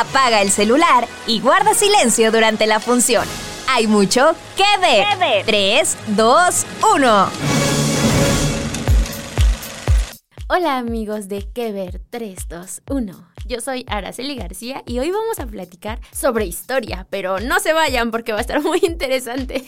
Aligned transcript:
Apaga 0.00 0.40
el 0.40 0.50
celular 0.50 1.06
y 1.26 1.40
guarda 1.40 1.74
silencio 1.74 2.32
durante 2.32 2.66
la 2.66 2.80
función. 2.80 3.28
Hay 3.68 3.86
mucho 3.86 4.34
que 4.56 4.64
ver. 4.80 5.44
3, 5.44 5.96
2, 6.16 6.66
1. 6.94 7.30
Hola 10.48 10.78
amigos 10.78 11.28
de 11.28 11.46
Que 11.52 11.72
Ver 11.72 12.00
3, 12.08 12.48
2, 12.48 12.82
1. 12.88 13.26
Yo 13.44 13.60
soy 13.60 13.84
Araceli 13.88 14.36
García 14.36 14.82
y 14.86 15.00
hoy 15.00 15.10
vamos 15.10 15.38
a 15.38 15.44
platicar 15.46 16.00
sobre 16.12 16.46
historia, 16.46 17.06
pero 17.10 17.38
no 17.38 17.60
se 17.60 17.74
vayan 17.74 18.10
porque 18.10 18.32
va 18.32 18.38
a 18.38 18.40
estar 18.40 18.62
muy 18.62 18.80
interesante. 18.82 19.62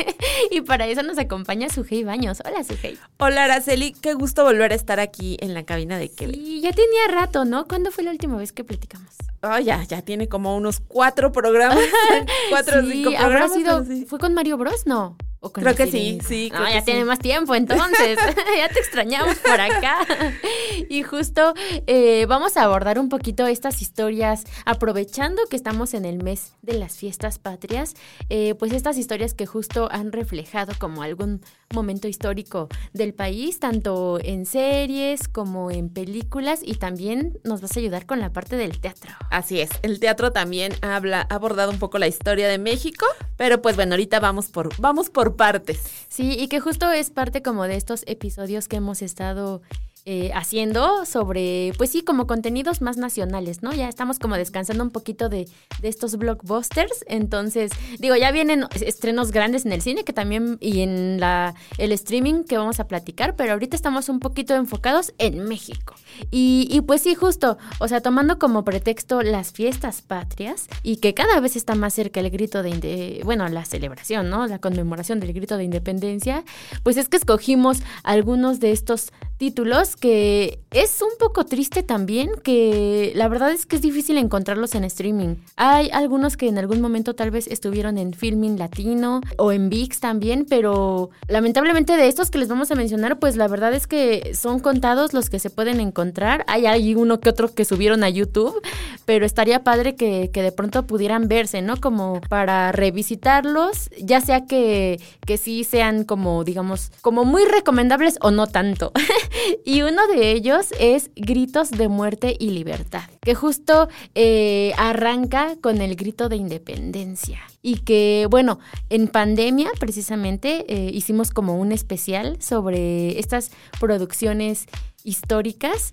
y 0.50 0.62
para 0.62 0.86
eso 0.86 1.02
nos 1.02 1.19
acompaña 1.19 1.69
Sujei 1.69 2.05
Baños. 2.05 2.42
Hola 2.46 2.64
Sujei. 2.64 2.98
Hola 3.19 3.44
Araceli, 3.44 3.92
qué 3.92 4.14
gusto 4.14 4.44
volver 4.44 4.72
a 4.72 4.77
estar 4.77 4.98
aquí 4.98 5.36
en 5.42 5.52
la 5.52 5.64
cabina 5.64 5.98
de 5.98 6.08
Que 6.10 6.27
Ver. 6.27 6.36
Y 6.38 6.62
ya 6.62 6.72
tenía 6.72 7.06
rato, 7.11 7.44
¿no? 7.44 7.67
¿Cuándo 7.69 7.91
fue 7.91 8.02
la 8.02 8.12
última 8.12 8.39
vez 8.39 8.52
que 8.55 8.64
platicamos? 8.64 9.11
Oh, 9.45 9.59
ya, 9.59 9.83
ya 9.83 10.03
tiene 10.03 10.29
como 10.29 10.57
unos 10.57 10.81
cuatro 10.81 11.33
programas. 11.33 11.79
cuatro 12.51 12.79
o 12.79 12.83
sí, 12.83 12.93
cinco 12.93 13.11
programas. 13.19 13.53
sido-. 13.53 13.85
¿Fue 14.07 14.19
con 14.21 14.35
Mario 14.35 14.57
Bros? 14.57 14.87
No. 14.87 15.17
¿O 15.45 15.53
con 15.53 15.65
Creo 15.65 15.75
que 15.75 15.89
sí, 15.89 16.21
sí, 16.25 16.51
No, 16.53 16.59
creo 16.59 16.69
que 16.69 16.75
ya 16.75 16.81
sí. 16.81 16.85
tiene 16.85 17.05
más 17.05 17.19
tiempo 17.19 17.57
entonces. 17.57 18.17
ya 18.57 18.69
te 18.69 18.79
extrañamos 18.79 19.39
por 19.39 19.61
acá. 19.61 19.98
y 20.89 21.03
justo 21.03 21.53
eh, 21.89 22.27
vamos 22.29 22.57
a 22.57 22.62
abordar 22.62 23.01
un 23.01 23.09
poquito 23.09 23.48
estas 23.48 23.83
historias, 23.83 24.45
aprovechando 24.65 25.43
que 25.51 25.57
estamos 25.57 25.95
en 25.95 26.05
el 26.05 26.23
mes 26.23 26.53
de 26.63 26.75
las 26.75 26.97
fiestas 26.97 27.41
patrias, 27.41 27.95
eh, 28.29 28.55
pues 28.55 28.73
estas 28.73 28.97
historias 28.97 29.35
que 29.35 29.47
justo 29.47 29.89
han 29.91 30.13
reflejado 30.13 30.75
como 30.79 31.03
algún 31.03 31.41
momento 31.75 32.07
histórico 32.07 32.69
del 32.93 33.13
país, 33.13 33.59
tanto 33.59 34.20
en 34.23 34.47
series 34.47 35.27
como 35.27 35.73
en 35.73 35.89
películas, 35.89 36.61
y 36.63 36.75
también 36.75 37.41
nos 37.43 37.61
vas 37.61 37.77
a 37.77 37.81
ayudar 37.81 38.07
con 38.07 38.20
la 38.20 38.33
parte 38.33 38.57
del 38.57 38.79
teatro. 38.79 39.11
Así 39.31 39.61
es, 39.61 39.70
el 39.83 39.98
teatro 39.98 40.31
también 40.31 40.73
habla, 40.83 41.27
ha 41.29 41.35
abordado 41.35 41.73
un 41.73 41.81
poco 41.81 41.98
la 41.98 42.07
historia 42.07 42.47
de 42.47 42.59
México, 42.59 43.07
pero 43.37 43.61
pues 43.61 43.75
bueno, 43.75 43.95
ahorita 43.95 44.20
vamos 44.20 44.47
por, 44.47 44.69
vamos 44.79 45.11
por 45.11 45.31
partes. 45.36 45.80
Sí, 46.08 46.36
y 46.38 46.48
que 46.48 46.61
justo 46.61 46.91
es 46.91 47.11
parte 47.11 47.42
como 47.42 47.64
de 47.64 47.77
estos 47.77 48.05
episodios 48.06 48.69
que 48.69 48.77
hemos 48.77 49.02
estado 49.02 49.62
eh, 50.05 50.31
haciendo 50.34 51.05
sobre, 51.06 51.72
pues 51.78 51.91
sí, 51.91 52.03
como 52.03 52.27
contenidos 52.27 52.83
más 52.83 52.97
nacionales, 52.97 53.62
¿no? 53.62 53.72
Ya 53.72 53.89
estamos 53.89 54.19
como 54.19 54.36
descansando 54.36 54.83
un 54.83 54.91
poquito 54.91 55.28
de, 55.28 55.48
de 55.81 55.89
estos 55.89 56.17
blockbusters, 56.17 57.05
entonces, 57.06 57.70
digo, 57.98 58.17
ya 58.17 58.33
vienen 58.33 58.67
estrenos 58.84 59.30
grandes 59.30 59.64
en 59.64 59.73
el 59.73 59.83
cine 59.83 60.05
que 60.05 60.12
también, 60.12 60.58
y 60.61 60.80
en 60.80 61.20
la, 61.20 61.55
el 61.78 61.92
streaming 61.92 62.45
que 62.45 62.58
vamos 62.58 62.80
a 62.80 62.89
platicar, 62.89 63.36
pero 63.36 63.53
ahorita 63.53 63.77
estamos 63.77 64.08
un 64.08 64.20
poquito 64.20 64.55
enfocados 64.55 65.14
en 65.19 65.45
México. 65.45 65.95
Y, 66.30 66.69
y 66.70 66.80
pues 66.80 67.03
sí, 67.03 67.14
justo, 67.14 67.58
o 67.78 67.89
sea, 67.89 68.00
tomando 68.00 68.39
como 68.39 68.64
pretexto 68.64 69.23
las 69.23 69.53
fiestas 69.53 70.03
patrias 70.03 70.67
y 70.83 70.96
que 70.96 71.14
cada 71.14 71.40
vez 71.40 71.57
está 71.57 71.74
más 71.74 71.95
cerca 71.95 72.20
el 72.20 72.30
grito 72.30 72.63
de, 72.63 73.20
bueno, 73.24 73.48
la 73.48 73.64
celebración, 73.64 74.30
¿no? 74.30 74.46
La 74.46 74.58
conmemoración 74.58 75.20
del 75.20 75.33
grito 75.33 75.57
de 75.57 75.64
independencia, 75.64 76.45
pues 76.83 76.96
es 76.96 77.08
que 77.08 77.17
escogimos 77.17 77.83
algunos 78.02 78.61
de 78.61 78.73
estos 78.73 79.13
títulos 79.42 79.97
que 79.97 80.61
es 80.70 81.03
un 81.03 81.19
poco 81.19 81.45
triste 81.45 81.83
también, 81.83 82.30
que 82.45 83.11
la 83.17 83.27
verdad 83.27 83.51
es 83.51 83.67
que 83.67 83.75
es 83.75 83.83
difícil 83.83 84.17
encontrarlos 84.17 84.77
en 84.77 84.85
streaming. 84.85 85.35
Hay 85.57 85.91
algunos 85.91 86.36
que 86.36 86.47
en 86.47 86.58
algún 86.58 86.80
momento 86.80 87.17
tal 87.17 87.33
vez 87.33 87.48
estuvieron 87.48 87.98
en 87.98 88.14
Filming 88.14 88.57
Latino 88.57 89.20
o 89.39 89.51
en 89.51 89.69
VIX 89.69 89.98
también, 89.98 90.47
pero 90.48 91.11
lamentablemente 91.27 91.97
de 91.97 92.07
estos 92.07 92.31
que 92.31 92.39
les 92.39 92.47
vamos 92.47 92.70
a 92.70 92.77
mencionar, 92.77 93.19
pues 93.19 93.35
la 93.35 93.48
verdad 93.48 93.75
es 93.75 93.89
que 93.89 94.33
son 94.36 94.61
contados 94.61 95.13
los 95.13 95.29
que 95.29 95.41
se 95.41 95.51
pueden 95.51 95.81
encontrar. 95.81 96.45
Hay, 96.47 96.67
hay 96.67 96.95
uno 96.95 97.19
que 97.19 97.29
otro 97.29 97.52
que 97.52 97.64
subieron 97.64 98.05
a 98.05 98.11
YouTube, 98.11 98.63
pero 99.07 99.27
estaría 99.27 99.64
padre 99.64 99.97
que, 99.97 100.31
que 100.33 100.42
de 100.42 100.52
pronto 100.52 100.86
pudieran 100.86 101.27
verse, 101.27 101.63
¿no? 101.63 101.79
Como 101.81 102.20
para 102.29 102.70
revisitarlos, 102.70 103.91
ya 104.01 104.20
sea 104.20 104.47
que, 104.47 105.01
que 105.27 105.36
sí 105.36 105.64
sean 105.64 106.05
como, 106.05 106.45
digamos, 106.45 106.92
como 107.01 107.25
muy 107.25 107.45
recomendables 107.45 108.19
o 108.20 108.31
no 108.31 108.47
tanto. 108.47 108.92
y 109.64 109.83
uno 109.83 110.07
de 110.07 110.33
ellos 110.33 110.69
es 110.79 111.11
Gritos 111.17 111.70
de 111.70 111.89
Muerte 111.89 112.36
y 112.39 112.51
Libertad, 112.51 113.08
que 113.20 113.35
justo 113.35 113.89
eh, 114.14 114.73
arranca 114.77 115.57
con 115.61 115.80
el 115.80 115.97
grito 115.97 116.29
de 116.29 116.36
independencia. 116.36 117.41
Y 117.64 117.77
que, 117.79 118.27
bueno, 118.29 118.58
en 118.91 119.07
pandemia 119.07 119.70
precisamente 119.79 120.64
eh, 120.69 120.91
hicimos 120.92 121.31
como 121.31 121.58
un 121.58 121.70
especial 121.70 122.42
sobre 122.42 123.19
estas 123.20 123.52
producciones 123.79 124.67
históricas 125.05 125.92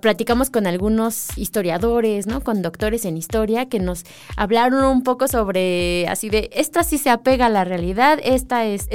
platicamos 0.00 0.50
con 0.50 0.66
algunos 0.66 1.36
historiadores, 1.36 2.26
¿no? 2.26 2.42
Con 2.42 2.62
doctores 2.62 3.04
en 3.04 3.16
historia 3.16 3.68
que 3.68 3.80
nos 3.80 4.04
hablaron 4.36 4.84
un 4.84 5.02
poco 5.02 5.28
sobre 5.28 6.06
así 6.08 6.28
de 6.28 6.50
esta 6.52 6.82
sí 6.84 6.98
se 6.98 7.10
apega 7.10 7.46
a 7.46 7.50
la 7.50 7.64
realidad, 7.64 8.18
esta 8.22 8.66
es 8.66 8.88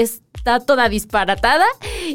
está 0.43 0.59
toda 0.59 0.89
disparatada 0.89 1.65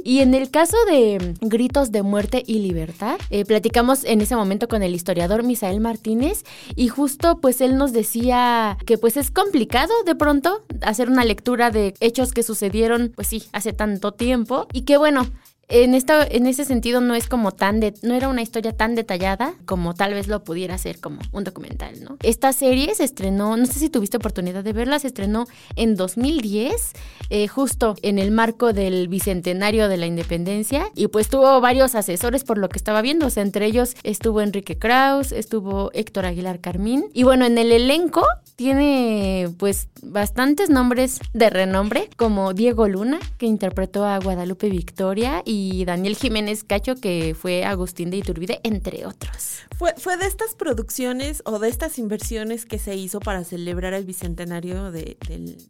y 0.04 0.18
en 0.18 0.34
el 0.34 0.50
caso 0.50 0.76
de 0.90 1.34
gritos 1.40 1.92
de 1.92 2.02
muerte 2.02 2.42
y 2.46 2.58
libertad 2.58 3.18
eh, 3.30 3.46
platicamos 3.46 4.04
en 4.04 4.20
ese 4.20 4.36
momento 4.36 4.68
con 4.68 4.82
el 4.82 4.94
historiador 4.94 5.44
Misael 5.44 5.80
Martínez 5.80 6.44
y 6.76 6.88
justo 6.88 7.38
pues 7.40 7.62
él 7.62 7.76
nos 7.76 7.92
decía 7.92 8.76
que 8.84 8.98
pues 8.98 9.16
es 9.16 9.30
complicado 9.30 9.94
de 10.04 10.14
pronto 10.14 10.62
hacer 10.82 11.08
una 11.08 11.24
lectura 11.24 11.70
de 11.70 11.94
hechos 12.00 12.32
que 12.32 12.42
sucedieron 12.42 13.12
pues 13.14 13.28
sí 13.28 13.44
hace 13.52 13.72
tanto 13.72 14.12
tiempo 14.12 14.66
y 14.74 14.82
que 14.82 14.98
bueno 14.98 15.26
en, 15.68 15.94
esta, 15.94 16.26
en 16.26 16.46
ese 16.46 16.64
sentido 16.64 17.00
no 17.00 17.14
es 17.14 17.28
como 17.28 17.52
tan 17.52 17.80
de, 17.80 17.94
no 18.02 18.14
era 18.14 18.28
una 18.28 18.42
historia 18.42 18.76
tan 18.76 18.94
detallada 18.94 19.54
como 19.66 19.94
tal 19.94 20.14
vez 20.14 20.26
lo 20.26 20.42
pudiera 20.42 20.78
ser 20.78 20.98
como 21.00 21.20
un 21.32 21.44
documental, 21.44 22.02
¿no? 22.02 22.16
Esta 22.22 22.52
serie 22.52 22.94
se 22.94 23.04
estrenó, 23.04 23.56
no 23.56 23.66
sé 23.66 23.74
si 23.74 23.90
tuviste 23.90 24.16
oportunidad 24.16 24.64
de 24.64 24.72
verla, 24.72 24.98
se 24.98 25.08
estrenó 25.08 25.46
en 25.76 25.94
2010, 25.94 26.92
eh, 27.30 27.48
justo 27.48 27.96
en 28.02 28.18
el 28.18 28.30
marco 28.30 28.72
del 28.72 29.08
bicentenario 29.08 29.88
de 29.88 29.98
la 29.98 30.06
independencia 30.06 30.90
y 30.94 31.08
pues 31.08 31.28
tuvo 31.28 31.60
varios 31.60 31.94
asesores 31.94 32.44
por 32.44 32.58
lo 32.58 32.68
que 32.68 32.78
estaba 32.78 33.02
viendo, 33.02 33.26
o 33.26 33.30
sea, 33.30 33.42
entre 33.42 33.66
ellos 33.66 33.94
estuvo 34.02 34.40
Enrique 34.40 34.78
Kraus, 34.78 35.32
estuvo 35.32 35.90
Héctor 35.92 36.24
Aguilar 36.24 36.60
Carmín 36.60 37.06
y 37.12 37.24
bueno, 37.24 37.44
en 37.44 37.58
el 37.58 37.72
elenco 37.72 38.24
tiene 38.58 39.54
pues 39.56 39.86
bastantes 40.02 40.68
nombres 40.68 41.20
de 41.32 41.48
renombre 41.48 42.10
como 42.16 42.54
Diego 42.54 42.88
Luna, 42.88 43.20
que 43.38 43.46
interpretó 43.46 44.04
a 44.04 44.18
Guadalupe 44.18 44.68
Victoria 44.68 45.42
y 45.44 45.84
Daniel 45.84 46.16
Jiménez 46.16 46.64
Cacho, 46.64 46.96
que 46.96 47.36
fue 47.40 47.64
Agustín 47.64 48.10
de 48.10 48.16
Iturbide, 48.16 48.58
entre 48.64 49.06
otros. 49.06 49.60
Fue, 49.78 49.94
fue 49.96 50.16
de 50.16 50.26
estas 50.26 50.56
producciones 50.56 51.40
o 51.44 51.60
de 51.60 51.68
estas 51.68 52.00
inversiones 52.00 52.66
que 52.66 52.80
se 52.80 52.96
hizo 52.96 53.20
para 53.20 53.44
celebrar 53.44 53.94
el 53.94 54.04
bicentenario 54.04 54.90
de, 54.90 55.16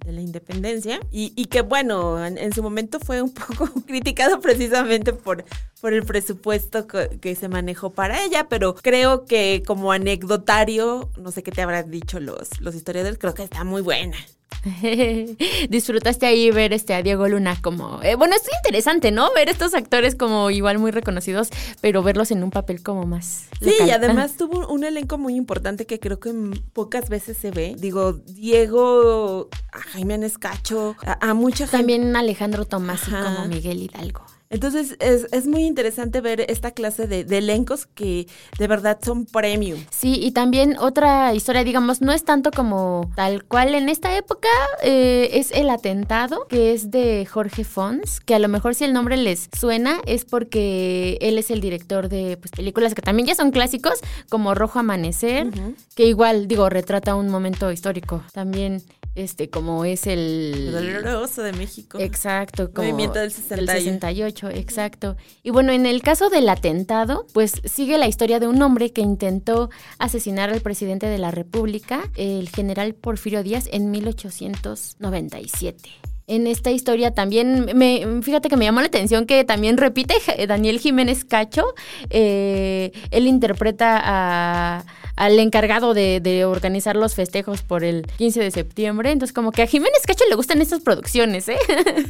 la 0.07 0.23
independencia 0.23 0.99
y, 1.11 1.45
que 1.45 1.61
bueno, 1.61 2.25
en, 2.25 2.53
su 2.55 2.63
momento 2.63 3.01
fue 3.01 3.21
un 3.21 3.31
poco 3.35 3.67
criticado 3.87 4.41
precisamente 4.41 5.13
por, 5.13 5.45
por 5.83 5.93
el 5.93 6.05
presupuesto 6.05 6.87
que, 6.87 7.19
que 7.21 7.35
se 7.35 7.49
manejó 7.49 7.91
para 7.93 8.25
ella, 8.25 8.49
pero 8.49 8.75
creo 8.75 9.27
que 9.27 9.63
como 9.67 9.93
anecdotario, 9.93 11.11
no 11.19 11.31
sé 11.31 11.43
qué 11.43 11.51
te 11.51 11.61
habrán 11.61 11.91
dicho 11.91 12.19
los, 12.19 12.63
los 12.63 12.78
historiadores, 12.79 13.19
creo 13.19 13.35
que 13.35 13.43
está 13.43 13.65
muy 13.65 13.83
buena. 13.83 14.17
Disfrutaste 15.69 16.27
ahí 16.27 16.51
ver 16.51 16.73
este 16.73 16.95
a 16.95 17.03
Diego 17.03 17.29
Luna 17.29 17.61
como 17.61 18.03
eh, 18.03 18.15
bueno, 18.17 18.35
es 18.35 18.43
interesante, 18.65 19.11
¿no? 19.13 19.33
Ver 19.35 19.49
estos 19.49 19.75
actores 19.75 20.15
como 20.15 20.51
igual 20.51 20.79
muy 20.79 20.91
reconocidos, 20.91 21.49
pero 21.81 22.03
verlos 22.03 22.31
en 22.31 22.43
un 22.43 22.51
papel 22.51 22.83
como 22.83 23.05
más 23.07 23.47
Sí, 23.61 23.71
local. 23.71 23.89
y 23.89 23.91
además 23.91 24.37
tuvo 24.37 24.67
un 24.69 24.85
elenco 24.85 25.19
muy 25.19 25.35
importante 25.37 25.87
que 25.87 26.01
creo 26.01 26.19
que 26.19 26.33
pocas 26.73 27.09
veces 27.09 27.37
se 27.37 27.51
ve. 27.51 27.75
Digo, 27.79 28.15
Diego, 28.15 29.49
a 29.73 29.79
Jaime 29.81 30.15
Anescacho, 30.15 30.97
a, 31.05 31.31
a 31.31 31.35
mucha 31.35 31.67
gente. 31.67 31.77
también 31.77 32.17
Alejandro 32.17 32.65
Tomás 32.65 33.07
y 33.07 33.11
como 33.11 33.47
Miguel 33.47 33.83
Hidalgo. 33.83 34.25
Entonces 34.51 34.97
es, 35.01 35.27
es 35.33 35.47
muy 35.47 35.65
interesante 35.65 36.21
ver 36.21 36.41
esta 36.49 36.71
clase 36.71 37.07
de, 37.07 37.25
de, 37.25 37.39
elencos 37.39 37.87
que 37.87 38.27
de 38.59 38.67
verdad 38.67 38.99
son 39.03 39.27
premium. 39.27 39.79
Sí, 39.91 40.19
y 40.21 40.33
también 40.33 40.77
otra 40.79 41.35
historia, 41.35 41.65
digamos, 41.65 42.01
no 42.01 42.13
es 42.13 42.25
tanto 42.25 42.51
como 42.51 43.11
tal 43.15 43.45
cual 43.45 43.75
en 43.75 43.89
esta 43.89 44.17
época, 44.17 44.49
eh, 44.83 45.31
es 45.35 45.51
El 45.53 45.69
Atentado, 45.69 46.47
que 46.49 46.73
es 46.73 46.91
de 46.91 47.27
Jorge 47.27 47.65
Fons, 47.65 48.21
que 48.21 48.35
a 48.35 48.39
lo 48.39 48.49
mejor 48.49 48.75
si 48.75 48.85
el 48.85 48.93
nombre 48.93 49.17
les 49.17 49.49
suena 49.59 50.01
es 50.07 50.25
porque 50.25 51.19
él 51.21 51.39
es 51.39 51.51
el 51.51 51.61
director 51.61 52.09
de 52.09 52.37
pues, 52.39 52.51
películas 52.51 52.95
que 52.95 53.03
también 53.03 53.27
ya 53.27 53.35
son 53.35 53.51
clásicos, 53.51 54.01
como 54.31 54.55
Rojo 54.55 54.79
Amanecer, 54.79 55.49
que 55.95 56.07
igual, 56.07 56.49
digo, 56.49 56.69
retrata 56.71 57.15
un 57.15 57.29
momento 57.29 57.71
histórico. 57.71 58.23
También 58.33 58.83
este, 59.19 59.51
como 59.51 59.85
es 59.85 60.07
el... 60.07 60.71
Doloroso 60.73 61.43
de 61.43 61.53
México. 61.53 61.99
Exacto. 62.01 62.73
Como 62.73 62.89
Movimiento 62.89 63.19
del 63.19 63.33
68. 63.33 63.73
Del 63.73 63.83
68, 63.83 64.49
exacto. 64.51 65.17
Y 65.43 65.51
bueno, 65.51 65.73
en 65.73 65.87
el 65.87 66.03
caso 66.03 66.31
del 66.31 66.49
atentado, 66.49 67.27
pues 67.35 67.61
sigue 67.65 67.99
la 67.99 68.07
historia 68.07 68.39
de 68.41 68.47
un 68.47 68.63
hombre 68.63 68.93
que 68.93 69.01
intentó 69.01 69.71
asesinar 69.99 70.51
al 70.51 70.61
presidente 70.61 71.07
de 71.07 71.19
la 71.19 71.31
República, 71.31 72.11
el 72.17 72.49
general 72.49 72.95
Porfirio 72.95 73.43
Díaz, 73.43 73.69
en 73.73 73.91
1897 73.91 76.08
en 76.29 76.47
esta 76.47 76.71
historia 76.71 77.13
también, 77.13 77.71
me, 77.75 78.23
fíjate 78.23 78.49
que 78.49 78.57
me 78.57 78.65
llamó 78.65 78.81
la 78.81 78.87
atención 78.87 79.27
que 79.27 79.45
también 79.45 79.77
repite 79.77 80.15
Daniel 80.47 80.79
Jiménez 80.79 81.25
Cacho, 81.25 81.65
eh, 82.11 82.93
él 83.11 83.27
interpreta 83.27 84.85
al 85.17 85.39
encargado 85.41 85.95
de, 85.95 86.21
de, 86.21 86.45
organizar 86.45 86.95
los 86.95 87.15
festejos 87.15 87.63
por 87.63 87.83
el 87.83 88.07
15 88.19 88.41
de 88.41 88.51
septiembre, 88.53 89.11
entonces 89.11 89.35
como 89.35 89.51
que 89.51 89.63
a 89.63 89.67
Jiménez 89.67 90.03
Cacho 90.07 90.25
le 90.29 90.37
gustan 90.37 90.63
estas 90.63 90.81
producciones, 90.81 91.49
¿eh? 91.49 91.59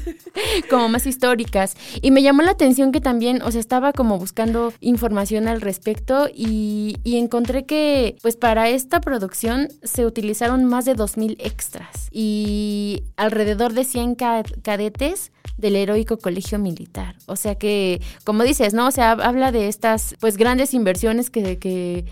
como 0.70 0.88
más 0.88 1.06
históricas. 1.06 1.74
Y 2.02 2.10
me 2.10 2.22
llamó 2.22 2.42
la 2.42 2.50
atención 2.50 2.92
que 2.92 3.00
también, 3.00 3.40
o 3.42 3.50
sea, 3.50 3.60
estaba 3.60 3.92
como 3.92 4.18
buscando 4.18 4.74
información 4.80 5.48
al 5.48 5.62
respecto 5.62 6.28
y, 6.32 6.96
y 7.02 7.16
encontré 7.16 7.64
que 7.64 8.16
pues 8.20 8.36
para 8.36 8.68
esta 8.68 9.00
producción 9.00 9.68
se 9.82 10.04
utilizaron 10.04 10.64
más 10.64 10.84
de 10.84 10.94
2.000 10.94 11.36
extras 11.38 12.08
y 12.10 13.04
alrededor 13.16 13.72
de 13.72 13.84
100 13.84 14.07
cadetes 14.14 15.32
del 15.56 15.76
heroico 15.76 16.18
colegio 16.18 16.58
militar. 16.58 17.16
O 17.26 17.36
sea 17.36 17.56
que, 17.56 18.00
como 18.24 18.44
dices, 18.44 18.74
¿no? 18.74 18.86
O 18.86 18.90
sea, 18.90 19.12
habla 19.12 19.52
de 19.52 19.68
estas, 19.68 20.14
pues, 20.20 20.36
grandes 20.36 20.72
inversiones 20.72 21.30
que, 21.30 21.58
que 21.58 22.04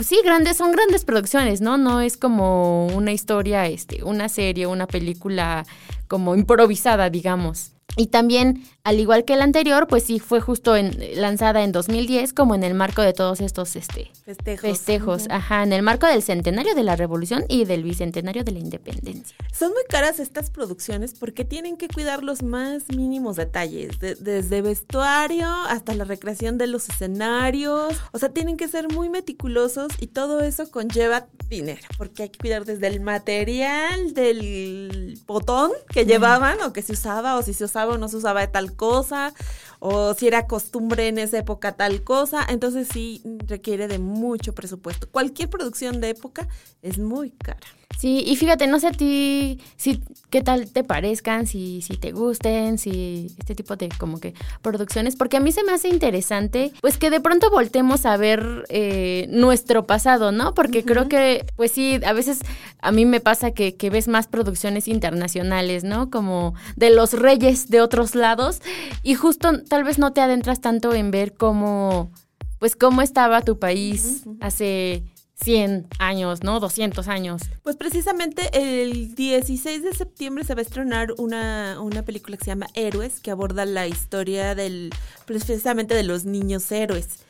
sí, 0.00 0.20
grandes, 0.24 0.56
son 0.56 0.72
grandes 0.72 1.04
producciones, 1.04 1.60
¿no? 1.60 1.78
No 1.78 2.00
es 2.00 2.16
como 2.16 2.86
una 2.88 3.12
historia, 3.12 3.66
este, 3.66 4.04
una 4.04 4.28
serie, 4.28 4.66
una 4.66 4.86
película 4.86 5.66
como 6.08 6.34
improvisada, 6.36 7.10
digamos. 7.10 7.72
Y 7.96 8.06
también, 8.06 8.64
al 8.84 8.98
igual 9.00 9.24
que 9.24 9.34
el 9.34 9.42
anterior, 9.42 9.86
pues 9.86 10.04
sí 10.04 10.18
fue 10.18 10.40
justo 10.40 10.76
en, 10.76 10.96
lanzada 11.20 11.62
en 11.62 11.72
2010 11.72 12.32
como 12.32 12.54
en 12.54 12.64
el 12.64 12.72
marco 12.72 13.02
de 13.02 13.12
todos 13.12 13.40
estos 13.42 13.76
este, 13.76 14.10
festejos. 14.24 14.62
festejos 14.62 15.26
ajá, 15.28 15.62
en 15.62 15.74
el 15.74 15.82
marco 15.82 16.06
del 16.06 16.22
centenario 16.22 16.74
de 16.74 16.84
la 16.84 16.96
Revolución 16.96 17.44
y 17.48 17.66
del 17.66 17.82
bicentenario 17.82 18.44
de 18.44 18.52
la 18.52 18.58
Independencia. 18.60 19.36
Son 19.52 19.72
muy 19.72 19.82
caras 19.88 20.20
estas 20.20 20.48
producciones 20.48 21.12
porque 21.12 21.44
tienen 21.44 21.76
que 21.76 21.88
cuidar 21.88 22.22
los 22.22 22.42
más 22.42 22.88
mínimos 22.88 23.36
detalles, 23.36 23.98
desde 24.00 24.62
vestuario 24.62 25.48
hasta 25.68 25.94
la 25.94 26.04
recreación 26.04 26.56
de 26.56 26.66
los 26.68 26.88
escenarios, 26.88 27.94
o 28.12 28.18
sea, 28.18 28.30
tienen 28.30 28.56
que 28.56 28.68
ser 28.68 28.90
muy 28.90 29.10
meticulosos 29.10 29.92
y 30.00 30.06
todo 30.06 30.40
eso 30.40 30.70
conlleva 30.70 31.26
dinero, 31.48 31.86
porque 31.98 32.24
hay 32.24 32.28
que 32.30 32.38
cuidar 32.38 32.64
desde 32.64 32.86
el 32.86 33.00
material 33.00 34.14
del 34.14 35.20
botón 35.26 35.72
que 35.92 36.06
llevaban 36.06 36.60
o 36.62 36.72
que 36.72 36.80
se 36.80 36.94
usaba 36.94 37.36
o 37.36 37.42
si 37.42 37.52
se 37.52 37.64
usaba 37.64 37.81
o 37.90 37.98
no 37.98 38.08
se 38.08 38.16
usaba 38.16 38.40
de 38.40 38.48
tal 38.48 38.74
cosa, 38.76 39.34
o 39.78 40.14
si 40.14 40.26
era 40.26 40.46
costumbre 40.46 41.08
en 41.08 41.18
esa 41.18 41.38
época 41.38 41.72
tal 41.72 42.04
cosa, 42.04 42.46
entonces 42.48 42.88
sí 42.92 43.22
requiere 43.46 43.88
de 43.88 43.98
mucho 43.98 44.54
presupuesto. 44.54 45.08
Cualquier 45.10 45.50
producción 45.50 46.00
de 46.00 46.10
época 46.10 46.48
es 46.82 46.98
muy 46.98 47.30
cara. 47.30 47.66
Sí, 47.98 48.24
y 48.26 48.36
fíjate, 48.36 48.66
no 48.66 48.80
sé 48.80 48.88
a 48.88 48.92
ti 48.92 49.60
si 49.76 50.02
qué 50.30 50.42
tal 50.42 50.70
te 50.70 50.82
parezcan, 50.82 51.46
si, 51.46 51.82
si 51.82 51.96
te 51.96 52.10
gusten, 52.10 52.78
si 52.78 53.28
este 53.38 53.54
tipo 53.54 53.76
de 53.76 53.88
como 53.90 54.18
que 54.18 54.34
producciones, 54.62 55.14
porque 55.14 55.36
a 55.36 55.40
mí 55.40 55.52
se 55.52 55.62
me 55.62 55.72
hace 55.72 55.88
interesante, 55.88 56.72
pues 56.80 56.96
que 56.96 57.10
de 57.10 57.20
pronto 57.20 57.50
voltemos 57.50 58.06
a 58.06 58.16
ver 58.16 58.64
eh, 58.70 59.26
nuestro 59.30 59.86
pasado, 59.86 60.32
¿no? 60.32 60.54
Porque 60.54 60.84
creo 60.84 61.08
que, 61.08 61.46
pues 61.56 61.70
sí, 61.70 62.00
a 62.04 62.12
veces 62.12 62.40
a 62.80 62.92
mí 62.92 63.04
me 63.04 63.20
pasa 63.20 63.52
que, 63.52 63.76
que 63.76 63.90
ves 63.90 64.08
más 64.08 64.26
producciones 64.26 64.88
internacionales, 64.88 65.84
¿no? 65.84 66.10
Como 66.10 66.54
de 66.76 66.90
los 66.90 67.12
reyes 67.12 67.68
de 67.68 67.80
otros 67.80 68.14
lados, 68.14 68.62
y 69.02 69.14
justo 69.14 69.62
tal 69.68 69.84
vez 69.84 69.98
no 69.98 70.12
te 70.12 70.20
adentras 70.22 70.60
tanto 70.60 70.94
en 70.94 71.10
ver 71.10 71.34
cómo, 71.34 72.10
pues 72.58 72.74
cómo 72.74 73.02
estaba 73.02 73.42
tu 73.42 73.58
país 73.58 74.24
hace 74.40 75.04
100 75.42 75.88
años, 75.98 76.42
¿no? 76.42 76.60
200 76.60 77.08
años. 77.08 77.42
Pues 77.62 77.76
precisamente 77.76 78.50
el 78.52 79.14
16 79.14 79.82
de 79.82 79.94
septiembre 79.94 80.44
se 80.44 80.54
va 80.54 80.60
a 80.60 80.62
estrenar 80.62 81.12
una, 81.18 81.78
una 81.80 82.02
película 82.02 82.36
que 82.36 82.44
se 82.44 82.50
llama 82.50 82.68
Héroes, 82.74 83.20
que 83.20 83.30
aborda 83.30 83.64
la 83.64 83.86
historia 83.86 84.54
del, 84.54 84.90
precisamente 85.26 85.94
de 85.94 86.02
los 86.02 86.24
niños 86.24 86.70
héroes. 86.70 87.20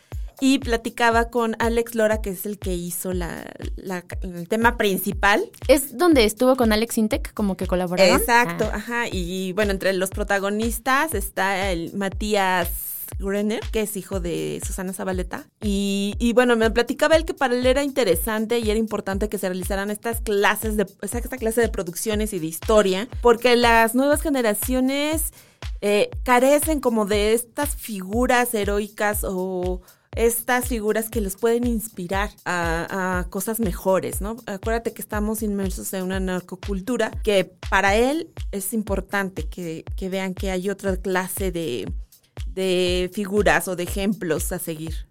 Y 0.40 0.58
platicaba 0.58 1.30
con 1.30 1.54
Alex 1.60 1.94
Lora, 1.94 2.20
que 2.20 2.30
es 2.30 2.46
el 2.46 2.58
que 2.58 2.74
hizo 2.74 3.12
la, 3.12 3.44
la 3.76 4.04
el 4.22 4.48
tema 4.48 4.76
principal. 4.76 5.48
¿Es 5.68 5.96
donde 5.96 6.24
estuvo 6.24 6.56
con 6.56 6.72
Alex 6.72 6.98
Intec, 6.98 7.32
como 7.32 7.56
que 7.56 7.68
colaboraron? 7.68 8.18
Exacto, 8.18 8.68
ah. 8.72 8.76
ajá. 8.76 9.04
Y 9.08 9.52
bueno, 9.52 9.70
entre 9.70 9.92
los 9.92 10.10
protagonistas 10.10 11.14
está 11.14 11.70
el 11.70 11.92
Matías 11.94 12.91
Grener, 13.22 13.60
que 13.72 13.82
es 13.82 13.96
hijo 13.96 14.20
de 14.20 14.60
Susana 14.64 14.92
Zabaleta. 14.92 15.46
Y, 15.60 16.32
bueno, 16.34 16.56
me 16.56 16.70
platicaba 16.70 17.16
él 17.16 17.24
que 17.24 17.34
para 17.34 17.54
él 17.54 17.66
era 17.66 17.82
interesante 17.82 18.58
y 18.58 18.70
era 18.70 18.78
importante 18.78 19.28
que 19.28 19.38
se 19.38 19.48
realizaran 19.48 19.90
estas 19.90 20.20
clases 20.20 20.76
de, 20.76 20.86
esta 21.02 21.38
clase 21.38 21.60
de 21.60 21.68
producciones 21.68 22.32
y 22.32 22.38
de 22.38 22.46
historia, 22.46 23.08
porque 23.20 23.56
las 23.56 23.94
nuevas 23.94 24.22
generaciones 24.22 25.32
eh, 25.80 26.10
carecen 26.24 26.80
como 26.80 27.06
de 27.06 27.32
estas 27.32 27.76
figuras 27.76 28.54
heroicas 28.54 29.24
o 29.24 29.80
estas 30.14 30.68
figuras 30.68 31.08
que 31.08 31.20
les 31.20 31.36
pueden 31.36 31.66
inspirar 31.66 32.30
a, 32.44 33.26
cosas 33.30 33.60
mejores, 33.60 34.20
¿no? 34.20 34.36
Acuérdate 34.46 34.92
que 34.92 35.00
estamos 35.00 35.42
inmersos 35.42 35.92
en 35.94 36.02
una 36.02 36.20
narcocultura 36.20 37.10
que 37.22 37.50
para 37.70 37.96
él 37.96 38.30
es 38.50 38.74
importante 38.74 39.48
que 39.48 40.08
vean 40.10 40.34
que 40.34 40.50
hay 40.50 40.68
otra 40.68 40.96
clase 40.98 41.50
de, 41.50 41.86
de 42.46 43.10
figuras 43.12 43.68
o 43.68 43.76
de 43.76 43.84
ejemplos 43.84 44.52
a 44.52 44.58
seguir. 44.58 45.06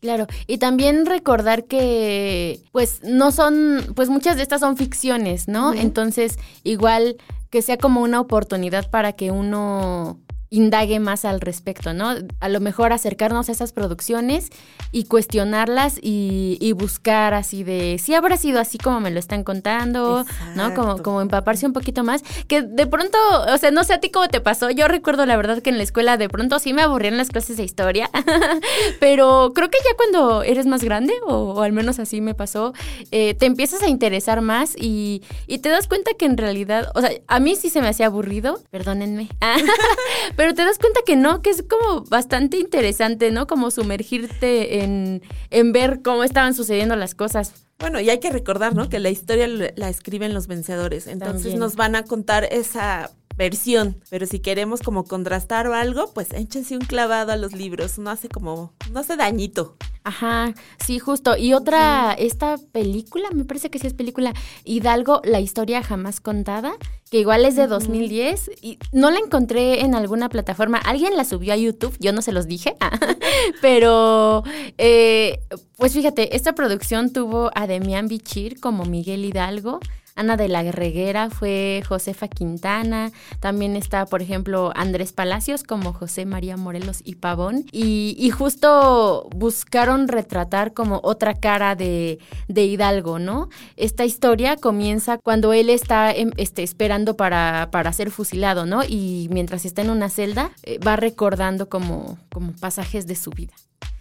Claro, 0.00 0.26
y 0.46 0.58
también 0.58 1.06
recordar 1.06 1.64
que 1.64 2.60
pues 2.72 3.00
no 3.04 3.32
son, 3.32 3.92
pues 3.96 4.10
muchas 4.10 4.36
de 4.36 4.42
estas 4.42 4.60
son 4.60 4.76
ficciones, 4.76 5.48
¿no? 5.48 5.72
Entonces, 5.72 6.38
igual 6.62 7.16
que 7.48 7.62
sea 7.62 7.78
como 7.78 8.02
una 8.02 8.20
oportunidad 8.20 8.90
para 8.90 9.14
que 9.14 9.30
uno 9.30 10.20
indague 10.54 11.00
más 11.00 11.24
al 11.24 11.40
respecto, 11.40 11.94
¿no? 11.94 12.14
A 12.38 12.48
lo 12.48 12.60
mejor 12.60 12.92
acercarnos 12.92 13.48
a 13.48 13.52
esas 13.52 13.72
producciones 13.72 14.50
y 14.92 15.04
cuestionarlas 15.04 15.98
y, 16.00 16.72
buscar 16.74 17.34
así 17.34 17.62
de, 17.62 17.98
si 18.02 18.14
habrá 18.14 18.36
sido 18.36 18.58
así 18.58 18.78
como 18.78 19.00
me 19.00 19.10
lo 19.10 19.20
están 19.20 19.44
contando, 19.44 20.24
¿no? 20.56 20.74
Como, 20.74 21.02
como 21.02 21.20
empaparse 21.20 21.66
un 21.66 21.72
poquito 21.72 22.02
más. 22.02 22.22
Que 22.48 22.62
de 22.62 22.86
pronto, 22.86 23.16
o 23.48 23.58
sea, 23.58 23.70
no 23.70 23.84
sé 23.84 23.94
a 23.94 24.00
ti 24.00 24.10
cómo 24.10 24.28
te 24.28 24.40
pasó. 24.40 24.70
Yo 24.70 24.88
recuerdo 24.88 25.24
la 25.24 25.36
verdad 25.36 25.62
que 25.62 25.70
en 25.70 25.78
la 25.78 25.84
escuela 25.84 26.16
de 26.16 26.28
pronto 26.28 26.58
sí 26.58 26.72
me 26.72 26.82
aburrían 26.82 27.16
las 27.16 27.30
clases 27.30 27.56
de 27.56 27.64
historia, 27.64 28.10
pero 29.00 29.52
creo 29.54 29.70
que 29.70 29.78
ya 29.78 29.96
cuando 29.96 30.42
eres 30.42 30.66
más 30.66 30.82
grande, 30.82 31.14
o, 31.26 31.62
al 31.62 31.72
menos 31.72 31.98
así 31.98 32.20
me 32.20 32.34
pasó, 32.34 32.74
eh, 33.10 33.34
te 33.34 33.46
empiezas 33.46 33.82
a 33.82 33.88
interesar 33.88 34.40
más 34.40 34.76
y, 34.76 35.22
y 35.46 35.58
te 35.58 35.68
das 35.68 35.88
cuenta 35.88 36.12
que 36.18 36.26
en 36.26 36.36
realidad, 36.36 36.90
o 36.94 37.00
sea, 37.00 37.10
a 37.28 37.40
mí 37.40 37.56
sí 37.56 37.70
se 37.70 37.80
me 37.80 37.88
hacía 37.88 38.06
aburrido, 38.06 38.60
perdónenme. 38.70 39.28
Pero 40.36 40.43
te 40.52 40.64
das 40.64 40.78
cuenta 40.78 41.00
que 41.06 41.16
no, 41.16 41.40
que 41.40 41.50
es 41.50 41.62
como 41.62 42.02
bastante 42.04 42.58
interesante, 42.58 43.30
¿no? 43.30 43.46
Como 43.46 43.70
sumergirte 43.70 44.82
en, 44.82 45.22
en 45.50 45.72
ver 45.72 46.02
cómo 46.02 46.24
estaban 46.24 46.52
sucediendo 46.54 46.96
las 46.96 47.14
cosas. 47.14 47.54
Bueno, 47.78 48.00
y 48.00 48.10
hay 48.10 48.20
que 48.20 48.30
recordar, 48.30 48.74
¿no? 48.74 48.88
Que 48.88 48.98
la 48.98 49.10
historia 49.10 49.46
la 49.48 49.88
escriben 49.88 50.34
los 50.34 50.46
vencedores. 50.46 51.06
Entonces 51.06 51.42
También. 51.42 51.60
nos 51.60 51.76
van 51.76 51.96
a 51.96 52.04
contar 52.04 52.44
esa 52.44 53.10
versión. 53.36 54.00
Pero 54.10 54.26
si 54.26 54.40
queremos 54.40 54.80
como 54.80 55.04
contrastar 55.04 55.66
o 55.66 55.74
algo, 55.74 56.12
pues 56.12 56.32
échense 56.32 56.76
un 56.76 56.84
clavado 56.84 57.32
a 57.32 57.36
los 57.36 57.52
libros. 57.52 57.98
No 57.98 58.10
hace 58.10 58.28
como, 58.28 58.72
no 58.90 59.00
hace 59.00 59.16
dañito. 59.16 59.76
Ajá, 60.06 60.52
sí, 60.84 60.98
justo. 60.98 61.34
Y 61.34 61.54
otra, 61.54 62.12
esta 62.12 62.56
película, 62.72 63.30
me 63.32 63.46
parece 63.46 63.70
que 63.70 63.78
sí 63.78 63.86
es 63.86 63.94
película, 63.94 64.34
Hidalgo, 64.62 65.22
la 65.24 65.40
historia 65.40 65.82
jamás 65.82 66.20
contada, 66.20 66.74
que 67.10 67.20
igual 67.20 67.46
es 67.46 67.56
de 67.56 67.66
2010 67.66 68.50
y 68.60 68.78
no 68.92 69.10
la 69.10 69.18
encontré 69.18 69.80
en 69.80 69.94
alguna 69.94 70.28
plataforma. 70.28 70.76
Alguien 70.76 71.16
la 71.16 71.24
subió 71.24 71.54
a 71.54 71.56
YouTube, 71.56 71.96
yo 72.00 72.12
no 72.12 72.20
se 72.20 72.32
los 72.32 72.46
dije, 72.46 72.76
pero 73.62 74.42
eh, 74.76 75.40
pues 75.78 75.94
fíjate, 75.94 76.36
esta 76.36 76.54
producción 76.54 77.10
tuvo 77.10 77.50
a 77.54 77.66
Demian 77.66 78.06
Bichir 78.06 78.60
como 78.60 78.84
Miguel 78.84 79.24
Hidalgo, 79.24 79.80
Ana 80.16 80.36
de 80.36 80.48
la 80.48 80.62
Reguera 80.62 81.28
fue 81.28 81.82
Josefa 81.88 82.28
Quintana, 82.28 83.10
también 83.40 83.74
está, 83.74 84.06
por 84.06 84.22
ejemplo, 84.22 84.72
Andrés 84.76 85.12
Palacios 85.12 85.64
como 85.64 85.92
José 85.92 86.24
María 86.24 86.56
Morelos 86.56 87.00
y 87.04 87.16
Pavón, 87.16 87.64
y, 87.72 88.30
justo 88.30 89.28
buscaron 89.34 90.08
retratar 90.08 90.72
como 90.72 91.00
otra 91.02 91.34
cara 91.34 91.74
de, 91.74 92.18
Hidalgo, 92.48 93.18
¿no? 93.18 93.48
Esta 93.76 94.04
historia 94.04 94.56
comienza 94.56 95.18
cuando 95.18 95.52
él 95.52 95.68
está 95.68 96.12
em, 96.12 96.30
este, 96.36 96.62
esperando 96.62 97.16
para, 97.16 97.68
para 97.70 97.92
ser 97.92 98.10
fusilado, 98.10 98.66
¿no? 98.66 98.82
Y 98.84 99.28
mientras 99.30 99.64
está 99.64 99.82
en 99.82 99.90
una 99.90 100.08
celda, 100.08 100.50
eh, 100.62 100.78
va 100.78 100.96
recordando 100.96 101.68
como, 101.68 102.18
como 102.32 102.52
pasajes 102.52 103.06
de 103.06 103.16
su 103.16 103.30
vida. 103.30 103.52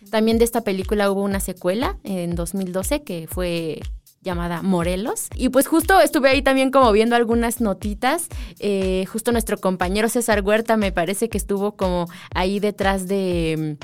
También 0.10 0.38
de 0.38 0.46
esta 0.46 0.62
película 0.62 1.10
hubo 1.12 1.24
una 1.24 1.40
secuela 1.40 1.98
en 2.04 2.36
2012 2.36 3.02
que 3.02 3.28
fue 3.28 3.82
llamada 4.24 4.62
Morelos. 4.62 5.28
Y 5.36 5.50
pues 5.50 5.68
justo 5.68 6.00
estuve 6.00 6.30
ahí 6.30 6.42
también 6.42 6.72
como 6.72 6.92
viendo 6.92 7.16
algunas 7.16 7.62
notitas. 7.62 8.28
Eh, 8.60 9.06
justo 9.12 9.32
nuestro 9.32 9.60
compañero 9.60 10.10
César 10.10 10.42
Huerta 10.42 10.78
me 10.78 10.92
parece 10.92 11.30
que 11.30 11.38
estuvo 11.38 11.76
como 11.76 12.08
ahí 12.34 12.60
detrás 12.60 13.08
de 13.08 13.78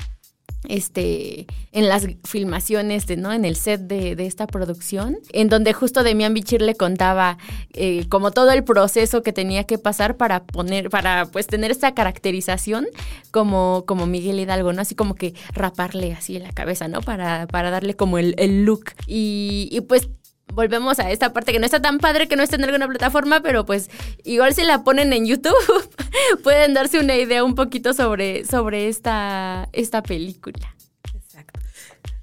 este, 0.68 1.46
en 1.72 1.88
las 1.88 2.06
filmaciones, 2.24 3.06
de, 3.06 3.16
¿no? 3.16 3.32
En 3.32 3.44
el 3.44 3.56
set 3.56 3.80
de, 3.80 4.26
esta 4.26 4.46
producción, 4.46 5.18
en 5.32 5.48
donde 5.48 5.72
justo 5.72 6.02
Demian 6.02 6.34
Bichir 6.34 6.60
le 6.60 6.74
contaba 6.74 7.38
eh, 7.72 8.06
como 8.08 8.30
todo 8.30 8.50
el 8.50 8.64
proceso 8.64 9.22
que 9.22 9.32
tenía 9.32 9.64
que 9.64 9.78
pasar 9.78 10.16
para 10.16 10.44
poner, 10.44 10.90
para 10.90 11.26
pues 11.26 11.46
tener 11.46 11.70
esta 11.70 11.94
caracterización 11.94 12.86
como, 13.30 13.84
como 13.86 14.06
Miguel 14.06 14.40
Hidalgo, 14.40 14.72
¿no? 14.72 14.82
Así 14.82 14.94
como 14.94 15.14
que 15.14 15.34
raparle 15.54 16.12
así 16.12 16.38
la 16.38 16.52
cabeza, 16.52 16.88
¿no? 16.88 17.00
Para, 17.00 17.46
para 17.46 17.70
darle 17.70 17.94
como 17.94 18.18
el, 18.18 18.34
el 18.38 18.64
look. 18.64 18.92
Y 19.06 19.80
pues 19.88 20.08
volvemos 20.52 20.98
a 20.98 21.10
esta 21.10 21.32
parte 21.32 21.52
que 21.52 21.58
no 21.58 21.64
está 21.64 21.80
tan 21.80 21.98
padre 21.98 22.28
que 22.28 22.36
no 22.36 22.42
está 22.42 22.56
en 22.56 22.64
alguna 22.64 22.88
plataforma, 22.88 23.40
pero 23.40 23.64
pues 23.64 23.90
igual 24.24 24.54
si 24.54 24.62
la 24.62 24.84
ponen 24.84 25.12
en 25.12 25.26
YouTube 25.26 25.54
pueden 26.42 26.74
darse 26.74 26.98
una 26.98 27.16
idea 27.16 27.44
un 27.44 27.54
poquito 27.54 27.94
sobre, 27.94 28.44
sobre 28.44 28.88
esta, 28.88 29.68
esta 29.72 30.02
película. 30.02 30.74
Exacto. 31.14 31.60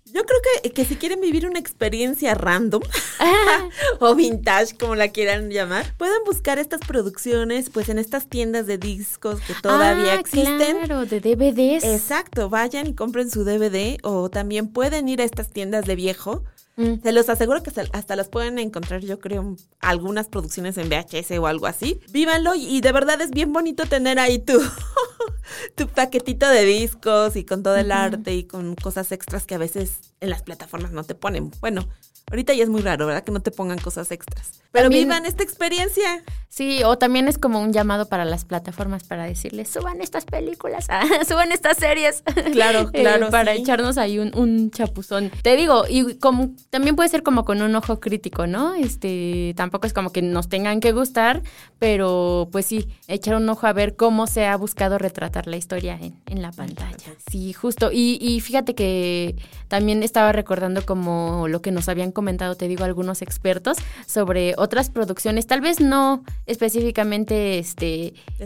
Yo 0.05 0.23
creo 0.23 0.39
que, 0.63 0.71
que 0.71 0.85
si 0.85 0.95
quieren 0.95 1.21
vivir 1.21 1.45
una 1.45 1.59
experiencia 1.59 2.33
random 2.33 2.81
o 3.99 4.15
vintage, 4.15 4.77
como 4.77 4.95
la 4.95 5.09
quieran 5.09 5.49
llamar, 5.49 5.93
pueden 5.97 6.23
buscar 6.25 6.59
estas 6.59 6.81
producciones 6.81 7.69
pues 7.69 7.89
en 7.89 7.99
estas 7.99 8.27
tiendas 8.27 8.65
de 8.67 8.77
discos 8.77 9.41
que 9.41 9.53
todavía 9.61 10.13
ah, 10.13 10.19
existen. 10.19 10.77
Claro, 10.77 11.05
de 11.05 11.19
DVDs. 11.19 11.83
Exacto, 11.83 12.49
vayan 12.49 12.87
y 12.87 12.95
compren 12.95 13.29
su 13.29 13.43
DVD 13.43 13.97
o 14.03 14.29
también 14.29 14.69
pueden 14.69 15.07
ir 15.09 15.21
a 15.21 15.25
estas 15.25 15.51
tiendas 15.51 15.85
de 15.85 15.95
viejo 15.95 16.43
Mm. 16.77 17.01
Se 17.01 17.11
los 17.11 17.27
aseguro 17.27 17.63
que 17.63 17.71
hasta 17.91 18.15
las 18.15 18.29
pueden 18.29 18.59
encontrar, 18.59 19.01
yo 19.01 19.19
creo, 19.19 19.57
algunas 19.79 20.27
producciones 20.27 20.77
en 20.77 20.89
VHS 20.89 21.31
o 21.39 21.47
algo 21.47 21.65
así. 21.65 21.99
Vívanlo 22.11 22.53
y 22.55 22.81
de 22.81 22.91
verdad 22.91 23.19
es 23.19 23.31
bien 23.31 23.51
bonito 23.51 23.85
tener 23.85 24.19
ahí 24.19 24.39
tu, 24.39 24.61
tu 25.75 25.87
paquetito 25.87 26.47
de 26.47 26.63
discos 26.63 27.35
y 27.35 27.43
con 27.43 27.63
todo 27.63 27.75
el 27.75 27.91
arte 27.91 28.33
y 28.35 28.43
con 28.43 28.75
cosas 28.75 29.11
extras 29.11 29.45
que 29.45 29.55
a 29.55 29.59
veces 29.59 30.13
en 30.19 30.29
las 30.29 30.43
plataformas 30.43 30.91
no 30.91 31.03
te 31.03 31.15
ponen. 31.15 31.51
Bueno, 31.59 31.87
Ahorita 32.29 32.53
ya 32.53 32.63
es 32.63 32.69
muy 32.69 32.81
raro, 32.81 33.05
¿verdad? 33.05 33.23
Que 33.23 33.31
no 33.31 33.39
te 33.41 33.51
pongan 33.51 33.79
cosas 33.79 34.11
extras. 34.11 34.61
Pero 34.71 34.89
vivan 34.89 35.25
esta 35.25 35.43
experiencia. 35.43 36.23
Sí, 36.49 36.83
o 36.83 36.97
también 36.97 37.27
es 37.27 37.37
como 37.37 37.61
un 37.61 37.71
llamado 37.71 38.07
para 38.07 38.25
las 38.25 38.43
plataformas 38.43 39.03
para 39.03 39.25
decirles, 39.25 39.69
suban 39.69 40.01
estas 40.01 40.25
películas, 40.25 40.87
suban 41.27 41.51
estas 41.51 41.77
series. 41.77 42.23
Claro, 42.57 42.89
eh, 42.93 43.01
claro. 43.01 43.29
para 43.29 43.53
echarnos 43.53 43.97
ahí 43.97 44.19
un, 44.19 44.35
un, 44.35 44.71
chapuzón. 44.71 45.31
Te 45.43 45.55
digo, 45.55 45.83
y 45.87 46.15
como 46.15 46.55
también 46.69 46.95
puede 46.95 47.09
ser 47.09 47.21
como 47.21 47.45
con 47.45 47.61
un 47.61 47.75
ojo 47.75 47.99
crítico, 47.99 48.47
¿no? 48.47 48.73
Este, 48.73 49.53
tampoco 49.55 49.85
es 49.85 49.93
como 49.93 50.11
que 50.11 50.21
nos 50.21 50.49
tengan 50.49 50.79
que 50.79 50.91
gustar, 50.91 51.43
pero 51.77 52.47
pues 52.51 52.65
sí, 52.65 52.87
echar 53.07 53.35
un 53.35 53.47
ojo 53.49 53.67
a 53.67 53.73
ver 53.73 53.95
cómo 53.95 54.27
se 54.27 54.45
ha 54.45 54.55
buscado 54.55 54.97
retratar 54.97 55.45
la 55.45 55.57
historia 55.57 55.99
en, 56.01 56.15
en 56.25 56.41
la 56.41 56.51
pantalla. 56.51 56.97
Sí, 57.29 57.53
justo. 57.53 57.91
Y, 57.91 58.17
y 58.21 58.39
fíjate 58.39 58.73
que 58.73 59.35
también 59.67 60.01
estaba 60.01 60.31
recordando 60.31 60.85
como 60.85 61.47
lo 61.47 61.61
que 61.61 61.71
nos 61.71 61.89
habían 61.89 62.11
comentado, 62.17 62.55
te 62.55 62.67
digo, 62.67 62.83
algunos 62.83 63.21
expertos 63.21 63.77
sobre 64.07 64.55
otras 64.57 64.89
producciones, 64.89 65.45
tal 65.45 65.61
vez 65.61 65.79
no 65.79 66.23
específicamente 66.47 67.59
este, 67.59 68.15
de, 68.39 68.45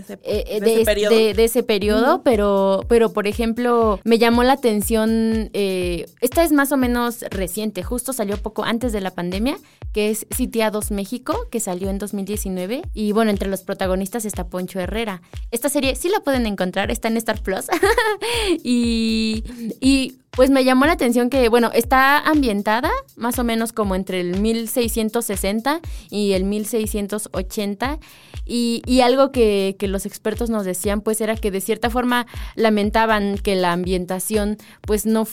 ese, 1.38 1.60
eh, 1.60 1.64
periodo, 1.64 2.22
pero, 2.22 2.84
pero 2.90 3.14
por 3.14 3.28
ejemplo, 3.28 4.02
me 4.04 4.18
llamó 4.18 4.44
la 4.44 4.52
atención, 4.52 5.50
eh, 5.54 6.06
esta 6.20 6.44
es 6.44 6.52
más 6.52 6.74
o 6.74 6.78
menos 6.78 7.22
reciente, 7.30 7.82
justo 7.82 8.12
salió 8.12 8.36
poco 8.36 8.66
antes 8.66 8.92
de 8.92 9.00
la 9.00 9.12
pandemia, 9.12 9.56
que 9.94 10.10
es 10.10 10.28
Sitiados 10.32 10.92
México, 10.92 11.48
que 11.50 11.62
salió 11.62 11.90
en 11.90 11.98
2019. 11.98 12.82
Y 12.94 13.14
bueno, 13.14 13.32
entre 13.32 13.48
los 13.48 13.62
protagonistas 13.62 14.26
está 14.26 14.48
Poncho 14.48 14.82
Herrera. 14.82 15.22
Esta 15.52 15.70
serie 15.70 15.96
sí 15.96 16.10
la 16.10 16.20
pueden 16.20 16.46
encontrar, 16.46 16.92
está 16.92 17.08
en 17.08 17.16
Star 17.16 17.42
Plus. 17.42 17.68
y, 18.64 19.46
y 19.80 20.18
pues 20.32 20.50
me 20.50 20.64
llamó 20.64 20.86
la 20.86 20.94
atención 20.94 21.30
que, 21.30 21.50
bueno, 21.50 21.72
está 21.74 22.18
ambientada 22.20 22.90
más 23.16 23.38
o 23.38 23.44
menos 23.44 23.74
como 23.74 23.96
entre 23.96 24.22
el 24.22 24.40
1660 24.40 25.82
y 26.10 26.34
el 26.34 26.46
1680 26.46 28.00
y, 28.46 28.82
y 28.86 29.02
algo 29.02 29.32
que, 29.32 29.76
que, 29.78 29.88
los 29.88 30.06
expertos 30.06 30.50
nos 30.50 30.66
decían 30.66 31.02
pues 31.02 31.20
era 31.22 31.36
que 31.36 31.52
de 31.52 31.62
cierta 31.62 31.90
forma 31.90 32.28
lamentaban 32.56 33.38
que 33.38 33.56
la 33.56 33.74
ambientación 33.74 34.58
pues 34.82 35.06
no, 35.06 35.28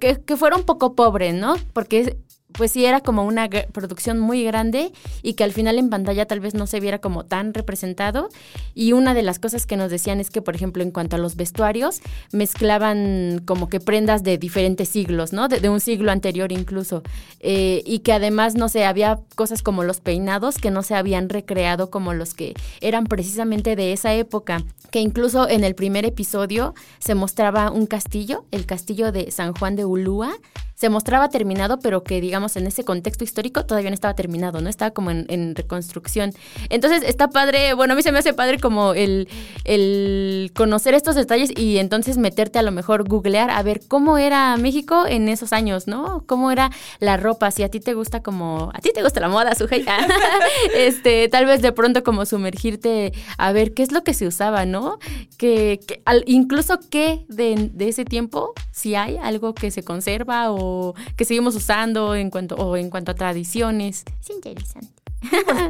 que, 0.00 0.20
que 0.20 0.36
fuera 0.36 0.56
un 0.56 0.64
poco 0.64 0.94
pobre, 0.94 1.32
¿no? 1.32 1.56
Porque 1.72 2.18
pues 2.52 2.72
sí 2.72 2.84
era 2.84 3.00
como 3.00 3.24
una 3.24 3.48
producción 3.48 4.18
muy 4.18 4.44
grande 4.44 4.92
y 5.22 5.34
que 5.34 5.44
al 5.44 5.52
final 5.52 5.78
en 5.78 5.90
pantalla 5.90 6.26
tal 6.26 6.40
vez 6.40 6.54
no 6.54 6.66
se 6.66 6.80
viera 6.80 6.98
como 6.98 7.24
tan 7.24 7.54
representado. 7.54 8.28
Y 8.74 8.92
una 8.92 9.14
de 9.14 9.22
las 9.22 9.38
cosas 9.38 9.66
que 9.66 9.76
nos 9.76 9.90
decían 9.90 10.20
es 10.20 10.30
que, 10.30 10.42
por 10.42 10.54
ejemplo, 10.54 10.82
en 10.82 10.90
cuanto 10.90 11.16
a 11.16 11.18
los 11.18 11.36
vestuarios, 11.36 12.00
mezclaban 12.32 13.42
como 13.44 13.68
que 13.68 13.80
prendas 13.80 14.22
de 14.22 14.38
diferentes 14.38 14.88
siglos, 14.88 15.32
¿no? 15.32 15.48
De, 15.48 15.68
un 15.68 15.80
siglo 15.80 16.12
anterior 16.12 16.52
incluso. 16.52 17.02
Eh, 17.40 17.82
y 17.86 18.00
que 18.00 18.12
además, 18.12 18.54
no 18.54 18.68
sé, 18.68 18.84
había 18.84 19.18
cosas 19.34 19.62
como 19.62 19.84
los 19.84 20.00
peinados 20.00 20.58
que 20.58 20.70
no 20.70 20.82
se 20.82 20.94
habían 20.94 21.28
recreado 21.28 21.90
como 21.90 22.14
los 22.14 22.34
que 22.34 22.54
eran 22.80 23.06
precisamente 23.06 23.76
de 23.76 23.92
esa 23.92 24.14
época. 24.14 24.62
Que 24.90 25.00
incluso 25.00 25.48
en 25.48 25.64
el 25.64 25.74
primer 25.74 26.04
episodio 26.04 26.74
se 26.98 27.14
mostraba 27.14 27.70
un 27.70 27.86
castillo, 27.86 28.44
el 28.50 28.66
castillo 28.66 29.10
de 29.12 29.30
San 29.30 29.54
Juan 29.54 29.76
de 29.76 29.84
Ulúa, 29.84 30.34
se 30.82 30.90
mostraba 30.90 31.28
terminado, 31.28 31.78
pero 31.78 32.02
que 32.02 32.20
digamos 32.20 32.56
en 32.56 32.66
ese 32.66 32.84
contexto 32.84 33.22
histórico 33.22 33.64
todavía 33.64 33.88
no 33.90 33.94
estaba 33.94 34.14
terminado, 34.14 34.60
¿no? 34.60 34.68
Estaba 34.68 34.90
como 34.90 35.12
en, 35.12 35.54
reconstrucción. 35.54 36.32
Entonces 36.70 37.04
está 37.06 37.28
padre, 37.28 37.74
bueno, 37.74 37.92
a 37.92 37.96
mí 37.96 38.02
se 38.02 38.10
me 38.10 38.18
hace 38.18 38.34
padre 38.34 38.58
como 38.58 38.92
el, 38.92 39.28
el 39.62 40.50
conocer 40.56 40.94
estos 40.94 41.14
detalles 41.14 41.52
y 41.56 41.78
entonces 41.78 42.18
meterte 42.18 42.58
a 42.58 42.64
lo 42.64 42.72
mejor 42.72 43.08
googlear 43.08 43.48
a 43.50 43.62
ver 43.62 43.80
cómo 43.86 44.18
era 44.18 44.56
México 44.56 45.06
en 45.06 45.28
esos 45.28 45.52
años, 45.52 45.86
¿no? 45.86 46.24
Cómo 46.26 46.50
era 46.50 46.72
la 46.98 47.16
ropa, 47.16 47.52
si 47.52 47.62
a 47.62 47.68
ti 47.68 47.78
te 47.78 47.94
gusta 47.94 48.20
como, 48.20 48.72
a 48.74 48.80
ti 48.80 48.90
te 48.92 49.04
gusta 49.04 49.20
la 49.20 49.28
moda, 49.28 49.54
Sujei, 49.54 49.86
este, 50.74 51.28
tal 51.28 51.46
vez 51.46 51.62
de 51.62 51.70
pronto 51.70 52.02
como 52.02 52.26
sumergirte 52.26 53.12
a 53.38 53.52
ver 53.52 53.72
qué 53.72 53.84
es 53.84 53.92
lo 53.92 54.02
que 54.02 54.14
se 54.14 54.26
usaba, 54.26 54.66
¿no? 54.66 54.98
Que, 55.38 55.78
incluso 56.26 56.80
qué 56.90 57.24
de, 57.28 57.70
de 57.72 57.88
ese 57.88 58.04
tiempo, 58.04 58.52
si 58.72 58.96
hay 58.96 59.16
algo 59.18 59.54
que 59.54 59.70
se 59.70 59.84
conserva 59.84 60.50
o 60.50 60.71
que 61.16 61.24
seguimos 61.24 61.54
usando 61.54 62.14
en 62.14 62.30
cuanto, 62.30 62.54
o 62.56 62.76
en 62.76 62.90
cuanto 62.90 63.12
a 63.12 63.14
tradiciones. 63.14 64.04
Es 64.20 64.30
interesante. 64.30 65.02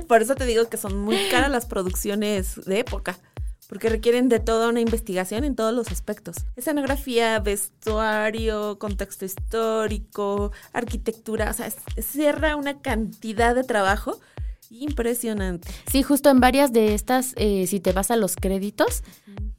Por, 0.08 0.22
eso 0.22 0.34
te 0.34 0.46
digo 0.46 0.68
que 0.68 0.76
son 0.76 0.98
muy 0.98 1.16
caras 1.30 1.50
las 1.50 1.66
producciones 1.66 2.64
de 2.64 2.80
época 2.80 3.18
porque 3.72 3.88
requieren 3.88 4.28
de 4.28 4.38
toda 4.38 4.68
una 4.68 4.80
investigación 4.80 5.44
en 5.44 5.56
todos 5.56 5.72
los 5.72 5.90
aspectos. 5.90 6.36
Escenografía, 6.56 7.38
vestuario, 7.38 8.78
contexto 8.78 9.24
histórico, 9.24 10.52
arquitectura, 10.74 11.48
o 11.50 11.54
sea, 11.54 11.70
cierra 11.98 12.56
una 12.56 12.82
cantidad 12.82 13.54
de 13.54 13.64
trabajo 13.64 14.20
impresionante. 14.68 15.68
Sí, 15.90 16.02
justo 16.02 16.28
en 16.28 16.40
varias 16.40 16.74
de 16.74 16.92
estas, 16.92 17.32
eh, 17.36 17.66
si 17.66 17.80
te 17.80 17.92
vas 17.92 18.10
a 18.10 18.16
los 18.16 18.36
créditos, 18.36 19.02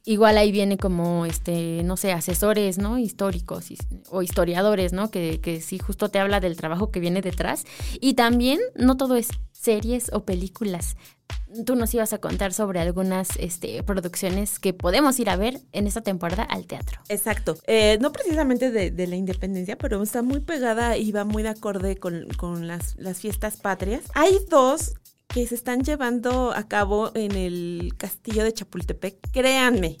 igual 0.04 0.38
ahí 0.38 0.52
viene 0.52 0.76
como, 0.76 1.26
este, 1.26 1.82
no 1.84 1.96
sé, 1.96 2.12
asesores, 2.12 2.78
¿no? 2.78 2.98
Históricos 2.98 3.66
o 4.10 4.22
historiadores, 4.22 4.92
¿no? 4.92 5.10
Que, 5.10 5.40
que 5.40 5.60
sí, 5.60 5.78
justo 5.78 6.10
te 6.10 6.18
habla 6.18 6.40
del 6.40 6.56
trabajo 6.56 6.90
que 6.90 7.00
viene 7.00 7.22
detrás. 7.22 7.64
Y 8.00 8.14
también, 8.14 8.60
no 8.74 8.96
todo 8.96 9.16
es 9.16 9.28
series 9.64 10.12
o 10.12 10.24
películas. 10.24 10.96
Tú 11.64 11.74
nos 11.74 11.94
ibas 11.94 12.12
a 12.12 12.18
contar 12.18 12.52
sobre 12.52 12.80
algunas 12.80 13.30
este, 13.38 13.82
producciones 13.82 14.58
que 14.58 14.74
podemos 14.74 15.18
ir 15.20 15.30
a 15.30 15.36
ver 15.36 15.60
en 15.72 15.86
esta 15.86 16.02
temporada 16.02 16.42
al 16.42 16.66
teatro. 16.66 17.00
Exacto. 17.08 17.56
Eh, 17.66 17.96
no 18.00 18.12
precisamente 18.12 18.70
de, 18.70 19.06
la 19.06 19.16
independencia, 19.16 19.78
pero 19.78 20.02
está 20.02 20.22
muy 20.22 20.40
pegada 20.40 20.98
y 20.98 21.12
va 21.12 21.24
muy 21.24 21.42
de 21.42 21.50
acorde 21.50 21.96
con, 21.96 22.26
con 22.36 22.66
las, 22.66 22.96
las 22.98 23.20
fiestas 23.20 23.56
patrias. 23.56 24.02
Hay 24.14 24.38
dos 24.50 24.94
que 25.34 25.48
se 25.48 25.56
están 25.56 25.82
llevando 25.82 26.52
a 26.54 26.68
cabo 26.68 27.10
en 27.16 27.32
el 27.32 27.94
castillo 27.96 28.44
de 28.44 28.52
Chapultepec, 28.52 29.16
créanme 29.32 29.96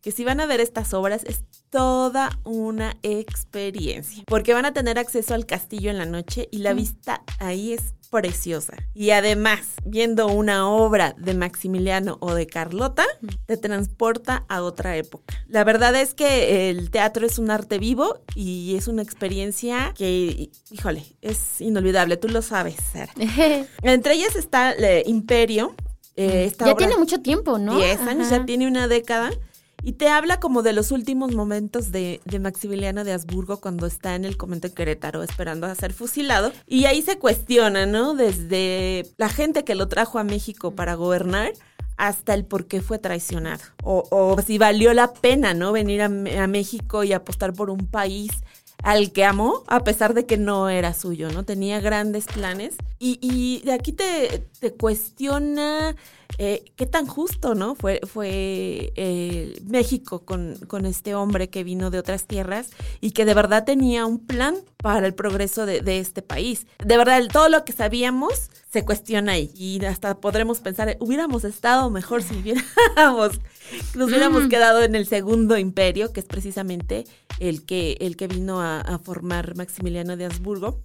que 0.00 0.12
si 0.12 0.24
van 0.24 0.40
a 0.40 0.46
ver 0.46 0.60
estas 0.60 0.94
obras 0.94 1.24
es 1.24 1.44
toda 1.68 2.30
una 2.44 2.96
experiencia, 3.02 4.24
porque 4.26 4.54
van 4.54 4.64
a 4.64 4.72
tener 4.72 4.98
acceso 4.98 5.34
al 5.34 5.44
castillo 5.44 5.90
en 5.90 5.98
la 5.98 6.06
noche 6.06 6.48
y 6.50 6.60
la 6.60 6.72
vista 6.72 7.22
ahí 7.38 7.74
es 7.74 7.92
preciosa. 8.10 8.74
Y 8.94 9.10
además, 9.10 9.60
viendo 9.84 10.28
una 10.28 10.68
obra 10.68 11.14
de 11.18 11.34
Maximiliano 11.34 12.18
o 12.20 12.34
de 12.34 12.46
Carlota, 12.46 13.04
te 13.46 13.56
transporta 13.56 14.44
a 14.48 14.62
otra 14.62 14.96
época. 14.96 15.34
La 15.46 15.64
verdad 15.64 15.94
es 15.94 16.14
que 16.14 16.70
el 16.70 16.90
teatro 16.90 17.26
es 17.26 17.38
un 17.38 17.50
arte 17.50 17.78
vivo 17.78 18.22
y 18.34 18.76
es 18.76 18.88
una 18.88 19.02
experiencia 19.02 19.92
que, 19.96 20.50
híjole, 20.70 21.04
es 21.22 21.60
inolvidable. 21.60 22.16
Tú 22.16 22.28
lo 22.28 22.42
sabes, 22.42 22.76
Sara. 22.92 23.12
Entre 23.82 24.14
ellas 24.14 24.36
está 24.36 24.72
el 24.72 25.08
Imperio. 25.08 25.74
Eh, 26.16 26.52
ya 26.58 26.74
tiene 26.74 26.96
mucho 26.96 27.20
tiempo, 27.20 27.58
¿no? 27.58 27.76
Diez 27.76 28.00
años, 28.00 28.30
ya 28.30 28.44
tiene 28.44 28.66
una 28.66 28.88
década. 28.88 29.30
Y 29.82 29.92
te 29.92 30.08
habla 30.08 30.40
como 30.40 30.62
de 30.62 30.72
los 30.72 30.90
últimos 30.90 31.34
momentos 31.34 31.92
de, 31.92 32.20
Maximiliano 32.40 33.04
de 33.04 33.12
Habsburgo 33.12 33.60
cuando 33.60 33.86
está 33.86 34.14
en 34.14 34.24
el 34.24 34.36
convento 34.36 34.72
Querétaro 34.72 35.22
esperando 35.22 35.66
a 35.66 35.74
ser 35.74 35.92
fusilado. 35.92 36.52
Y 36.66 36.86
ahí 36.86 37.02
se 37.02 37.18
cuestiona, 37.18 37.86
¿no? 37.86 38.14
Desde 38.14 39.06
la 39.16 39.28
gente 39.28 39.64
que 39.64 39.74
lo 39.74 39.88
trajo 39.88 40.18
a 40.18 40.24
México 40.24 40.72
para 40.72 40.94
gobernar 40.94 41.52
hasta 41.96 42.34
el 42.34 42.44
por 42.44 42.66
qué 42.66 42.80
fue 42.80 42.98
traicionado. 42.98 43.62
O, 43.82 44.36
si 44.44 44.58
valió 44.58 44.94
la 44.94 45.12
pena, 45.12 45.54
¿no? 45.54 45.72
Venir 45.72 46.02
a 46.02 46.08
México 46.08 47.04
y 47.04 47.12
apostar 47.12 47.52
por 47.52 47.70
un 47.70 47.86
país 47.86 48.30
al 48.82 49.12
que 49.12 49.24
amó, 49.24 49.64
a 49.66 49.82
pesar 49.84 50.14
de 50.14 50.26
que 50.26 50.36
no 50.36 50.68
era 50.68 50.94
suyo, 50.94 51.30
¿no? 51.32 51.44
Tenía 51.44 51.80
grandes 51.80 52.26
planes. 52.26 52.76
Y, 52.98 53.18
y 53.20 53.64
de 53.64 53.72
aquí 53.72 53.92
te, 53.92 54.46
te 54.60 54.72
cuestiona 54.72 55.96
eh, 56.36 56.64
qué 56.76 56.86
tan 56.86 57.06
justo, 57.06 57.54
¿no? 57.54 57.74
Fue, 57.74 58.00
fue 58.06 58.92
eh, 58.96 59.60
México 59.64 60.24
con, 60.24 60.56
con, 60.68 60.86
este 60.86 61.14
hombre 61.14 61.48
que 61.48 61.64
vino 61.64 61.90
de 61.90 61.98
otras 61.98 62.26
tierras 62.26 62.70
y 63.00 63.10
que 63.10 63.24
de 63.24 63.34
verdad 63.34 63.64
tenía 63.64 64.06
un 64.06 64.24
plan 64.24 64.56
para 64.76 65.06
el 65.06 65.14
progreso 65.14 65.66
de, 65.66 65.80
de 65.80 65.98
este 65.98 66.22
país. 66.22 66.66
De 66.84 66.96
verdad, 66.96 67.22
todo 67.32 67.48
lo 67.48 67.64
que 67.64 67.72
sabíamos 67.72 68.50
se 68.70 68.84
cuestiona 68.84 69.32
ahí. 69.32 69.50
Y 69.54 69.84
hasta 69.84 70.20
podremos 70.20 70.60
pensar, 70.60 70.96
hubiéramos 71.00 71.44
estado 71.44 71.90
mejor 71.90 72.22
si 72.22 72.36
hubiéramos, 72.36 73.40
nos 73.94 74.08
hubiéramos 74.08 74.44
mm. 74.44 74.48
quedado 74.48 74.82
en 74.82 74.94
el 74.94 75.06
segundo 75.06 75.56
imperio, 75.56 76.12
que 76.12 76.20
es 76.20 76.26
precisamente 76.26 77.04
el 77.40 77.64
que, 77.64 77.96
el 78.00 78.16
que 78.16 78.28
vino 78.28 78.60
a, 78.60 78.80
a 78.80 78.98
formar 78.98 79.56
Maximiliano 79.56 80.16
de 80.16 80.26
Habsburgo. 80.26 80.82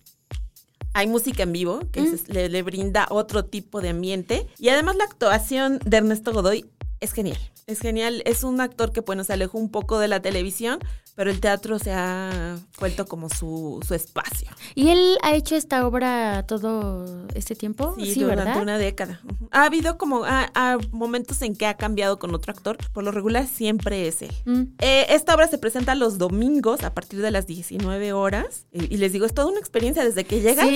Hay 0.94 1.08
música 1.08 1.44
en 1.44 1.54
vivo 1.54 1.82
que 1.92 2.02
mm. 2.02 2.18
le, 2.28 2.50
le, 2.50 2.62
brinda 2.62 3.08
otro 3.10 3.46
tipo 3.46 3.82
de 3.82 3.90
ambiente. 3.90 4.48
Y 4.60 4.70
además 4.70 4.96
la 4.96 5.06
actuación 5.06 5.80
de 5.86 5.98
Ernesto 5.98 6.32
Godoy 6.32 6.70
es 7.04 7.12
genial. 7.12 7.38
Es 7.68 7.80
genial. 7.80 8.24
Es 8.26 8.44
un 8.44 8.62
actor 8.62 8.92
que, 8.94 9.02
bueno, 9.02 9.24
se 9.24 9.34
alejó 9.34 9.58
un 9.58 9.70
poco 9.70 10.00
de 10.00 10.08
la 10.08 10.22
televisión, 10.22 10.80
pero 11.16 11.30
el 11.30 11.40
teatro 11.40 11.78
se 11.78 11.92
ha 11.92 12.58
vuelto 12.80 13.06
como 13.06 13.30
su, 13.30 13.80
su 13.86 13.94
espacio. 13.94 14.50
¿Y 14.74 14.90
él 14.90 15.18
ha 15.22 15.36
hecho 15.36 15.56
esta 15.56 15.86
obra 15.86 16.46
todo 16.48 17.28
este 17.36 17.56
tiempo? 17.56 17.96
Sí, 18.00 18.22
durante 18.22 18.60
una 18.60 18.78
década. 18.78 19.22
Ha 19.52 19.66
habido 19.66 19.98
como 19.98 20.24
ha, 20.26 20.78
momentos 20.92 21.42
en 21.42 21.56
que 21.56 21.68
ha 21.68 21.76
cambiado 21.76 22.20
con 22.20 22.34
otro 22.34 22.52
actor, 22.52 22.78
por 22.94 23.04
lo 23.04 23.12
regular 23.12 23.48
siempre 23.48 24.08
es 24.08 24.22
él. 24.22 24.32
Mm. 24.46 24.62
Eh, 24.80 25.06
esta 25.10 25.36
obra 25.36 25.48
se 25.48 25.58
presenta 25.58 25.94
los 25.94 26.18
domingos 26.18 26.84
a 26.84 26.94
partir 26.94 27.22
de 27.22 27.32
las 27.32 27.46
19 27.48 28.14
horas 28.14 28.66
y, 28.72 28.98
les 28.98 29.12
digo, 29.12 29.26
es 29.26 29.34
toda 29.34 29.48
una 29.48 29.60
experiencia 29.60 30.04
desde 30.04 30.24
que 30.24 30.42
llegas 30.42 30.68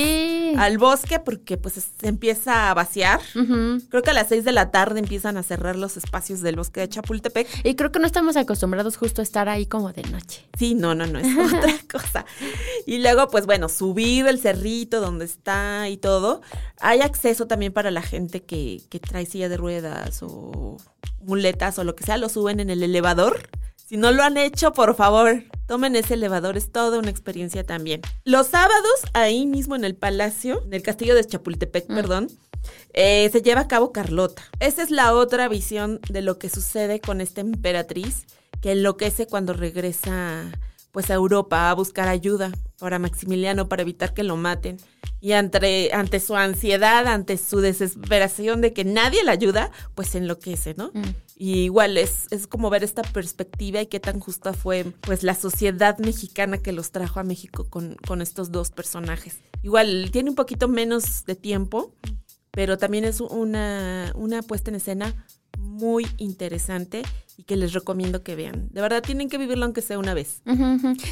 al 0.57 0.77
bosque 0.77 1.19
porque 1.19 1.57
pues 1.57 1.73
se 1.75 2.07
empieza 2.07 2.69
a 2.69 2.73
vaciar. 2.73 3.21
Creo 3.33 4.03
que 4.03 4.09
a 4.11 4.13
las 4.13 4.27
6 4.27 4.43
de 4.43 4.51
la 4.51 4.71
tarde 4.71 4.99
empiezan 4.99 5.37
a 5.37 5.43
cerrar 5.43 5.75
los 5.75 5.97
espacios 5.97 6.16
del 6.17 6.55
bosque 6.55 6.81
de 6.81 6.89
Chapultepec. 6.89 7.47
Y 7.63 7.75
creo 7.75 7.91
que 7.91 7.99
no 7.99 8.07
estamos 8.07 8.35
acostumbrados 8.37 8.97
justo 8.97 9.21
a 9.21 9.23
estar 9.23 9.49
ahí 9.49 9.65
como 9.65 9.93
de 9.93 10.03
noche. 10.03 10.47
Sí, 10.57 10.75
no, 10.75 10.95
no, 10.95 11.05
no, 11.05 11.19
es 11.19 11.27
otra 11.53 11.73
cosa. 11.91 12.25
Y 12.85 12.99
luego, 12.99 13.29
pues 13.29 13.45
bueno, 13.45 13.69
subir 13.69 14.27
el 14.27 14.39
cerrito 14.39 14.99
donde 14.99 15.25
está 15.25 15.89
y 15.89 15.97
todo. 15.97 16.41
Hay 16.79 17.01
acceso 17.01 17.47
también 17.47 17.71
para 17.71 17.91
la 17.91 18.01
gente 18.01 18.43
que, 18.43 18.81
que 18.89 18.99
trae 18.99 19.25
silla 19.25 19.49
de 19.49 19.57
ruedas 19.57 20.19
o 20.23 20.77
muletas 21.21 21.77
o 21.77 21.83
lo 21.83 21.95
que 21.95 22.03
sea, 22.03 22.17
lo 22.17 22.29
suben 22.29 22.59
en 22.59 22.69
el 22.69 22.83
elevador. 22.83 23.49
Si 23.75 23.95
no 23.95 24.11
lo 24.11 24.21
han 24.21 24.35
hecho, 24.35 24.73
por 24.73 24.95
favor, 24.95 25.45
tomen 25.65 25.95
ese 25.95 26.15
elevador, 26.15 26.57
es 26.57 26.73
toda 26.73 26.99
una 26.99 27.09
experiencia 27.09 27.63
también. 27.63 28.01
Los 28.25 28.47
sábados, 28.47 28.99
ahí 29.13 29.45
mismo 29.45 29.77
en 29.77 29.85
el 29.85 29.95
palacio, 29.95 30.61
en 30.65 30.73
el 30.73 30.81
castillo 30.81 31.15
de 31.15 31.23
Chapultepec, 31.23 31.89
mm. 31.89 31.95
perdón, 31.95 32.27
eh, 32.93 33.29
se 33.31 33.41
lleva 33.41 33.61
a 33.61 33.67
cabo 33.67 33.91
Carlota. 33.91 34.43
Esa 34.59 34.83
es 34.83 34.91
la 34.91 35.13
otra 35.13 35.47
visión 35.47 35.99
de 36.09 36.21
lo 36.21 36.37
que 36.39 36.49
sucede 36.49 36.99
con 36.99 37.21
esta 37.21 37.41
emperatriz 37.41 38.25
que 38.61 38.71
enloquece 38.71 39.27
cuando 39.27 39.53
regresa 39.53 40.51
pues 40.91 41.11
a 41.11 41.13
Europa 41.13 41.69
a 41.69 41.75
buscar 41.75 42.07
ayuda 42.07 42.51
para 42.79 42.97
Maximiliano 42.97 43.69
para 43.69 43.83
evitar 43.83 44.13
que 44.13 44.23
lo 44.23 44.35
maten. 44.35 44.77
Y 45.19 45.33
ante, 45.33 45.91
ante 45.93 46.19
su 46.19 46.35
ansiedad, 46.35 47.07
ante 47.07 47.37
su 47.37 47.59
desesperación 47.59 48.61
de 48.61 48.73
que 48.73 48.83
nadie 48.83 49.23
le 49.23 49.31
ayuda, 49.31 49.71
pues 49.95 50.13
enloquece, 50.15 50.75
¿no? 50.75 50.91
Mm. 50.93 51.15
Y 51.35 51.59
igual 51.65 51.97
es, 51.97 52.27
es 52.31 52.47
como 52.47 52.69
ver 52.69 52.83
esta 52.83 53.01
perspectiva 53.01 53.81
y 53.81 53.87
qué 53.87 53.99
tan 53.99 54.19
justa 54.19 54.53
fue 54.53 54.85
pues 55.01 55.23
la 55.23 55.35
sociedad 55.35 55.97
mexicana 55.99 56.57
que 56.57 56.71
los 56.71 56.91
trajo 56.91 57.19
a 57.19 57.23
México 57.23 57.67
con, 57.69 57.95
con 58.07 58.21
estos 58.21 58.51
dos 58.51 58.71
personajes. 58.71 59.39
Igual 59.63 60.09
tiene 60.11 60.31
un 60.31 60.35
poquito 60.35 60.67
menos 60.67 61.25
de 61.25 61.35
tiempo, 61.35 61.93
pero 62.57 62.79
también 62.79 63.05
es 63.05 63.21
una, 63.21 64.11
una 64.15 64.41
puesta 64.41 64.71
en 64.71 64.77
escena 64.77 65.13
muy 65.59 66.07
interesante 66.17 67.03
y 67.37 67.43
que 67.43 67.55
les 67.55 67.73
recomiendo 67.73 68.23
que 68.23 68.35
vean. 68.35 68.69
De 68.71 68.81
verdad, 68.81 69.03
tienen 69.03 69.29
que 69.29 69.37
vivirlo 69.37 69.63
aunque 69.63 69.83
sea 69.83 69.99
una 69.99 70.15
vez. 70.15 70.41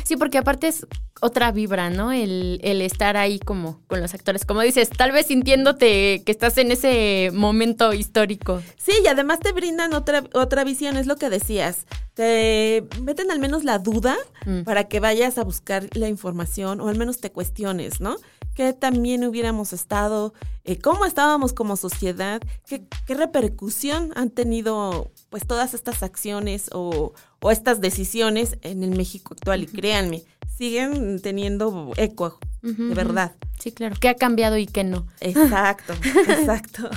Sí, 0.06 0.18
porque 0.18 0.40
aparte 0.40 0.68
es 0.70 0.88
otra 1.22 1.52
vibra, 1.52 1.92
¿no? 1.92 2.12
El, 2.12 2.60
el, 2.64 2.82
estar 2.82 3.16
ahí 3.16 3.38
como 3.38 3.80
con 3.86 4.02
los 4.02 4.16
actores. 4.16 4.44
Como 4.44 4.62
dices, 4.62 4.90
tal 4.90 5.12
vez 5.12 5.28
sintiéndote 5.28 6.24
que 6.26 6.32
estás 6.32 6.58
en 6.58 6.72
ese 6.72 7.30
momento 7.32 7.94
histórico. 7.94 8.64
Sí, 8.76 8.94
y 9.04 9.08
además 9.08 9.40
te 9.40 9.52
brindan 9.52 9.94
otra, 9.94 10.24
otra 10.34 10.64
visión, 10.64 10.98
es 10.98 11.06
lo 11.06 11.16
que 11.18 11.30
decías. 11.30 11.86
Te 12.16 12.86
meten 13.04 13.30
al 13.30 13.38
menos 13.38 13.64
la 13.64 13.78
duda 13.78 14.18
mm. 14.48 14.64
para 14.64 14.86
que 14.86 15.00
vayas 15.00 15.38
a 15.38 15.44
buscar 15.44 15.88
la 15.94 16.10
información 16.10 16.82
o 16.82 16.88
al 16.88 16.98
menos 16.98 17.20
te 17.20 17.32
cuestiones, 17.32 18.02
¿no? 18.02 18.18
Qué 18.56 18.74
también 18.74 19.24
hubiéramos 19.26 19.74
estado, 19.74 20.34
eh, 20.64 20.80
cómo 20.80 21.06
estábamos 21.06 21.54
como 21.54 21.76
sociedad, 21.76 22.42
qué, 22.66 22.88
qué, 23.06 23.14
repercusión 23.14 24.12
han 24.16 24.32
tenido 24.32 25.12
pues 25.30 25.46
todas 25.46 25.74
estas 25.74 26.02
acciones 26.02 26.70
o, 26.74 27.14
o 27.42 27.52
estas 27.52 27.82
decisiones 27.82 28.58
en 28.62 28.84
el 28.84 28.98
México 28.98 29.36
actual. 29.36 29.64
Y 29.64 29.68
créanme, 29.68 30.24
siguen 30.58 31.22
teniendo 31.22 31.92
eco, 31.98 32.40
de 32.62 32.96
verdad. 32.96 33.36
Sí, 33.60 33.72
claro. 33.72 33.96
¿Qué 34.00 34.10
ha 34.10 34.16
cambiado 34.16 34.58
y 34.58 34.68
qué 34.68 34.84
no? 34.84 35.08
Exacto, 35.20 35.94
exacto. 36.04 36.90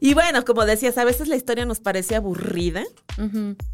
Y 0.00 0.14
bueno, 0.14 0.44
como 0.44 0.64
decías, 0.64 0.98
a 0.98 1.04
veces 1.04 1.28
la 1.28 1.36
historia 1.36 1.64
nos 1.64 1.80
parece 1.80 2.16
aburrida, 2.16 2.82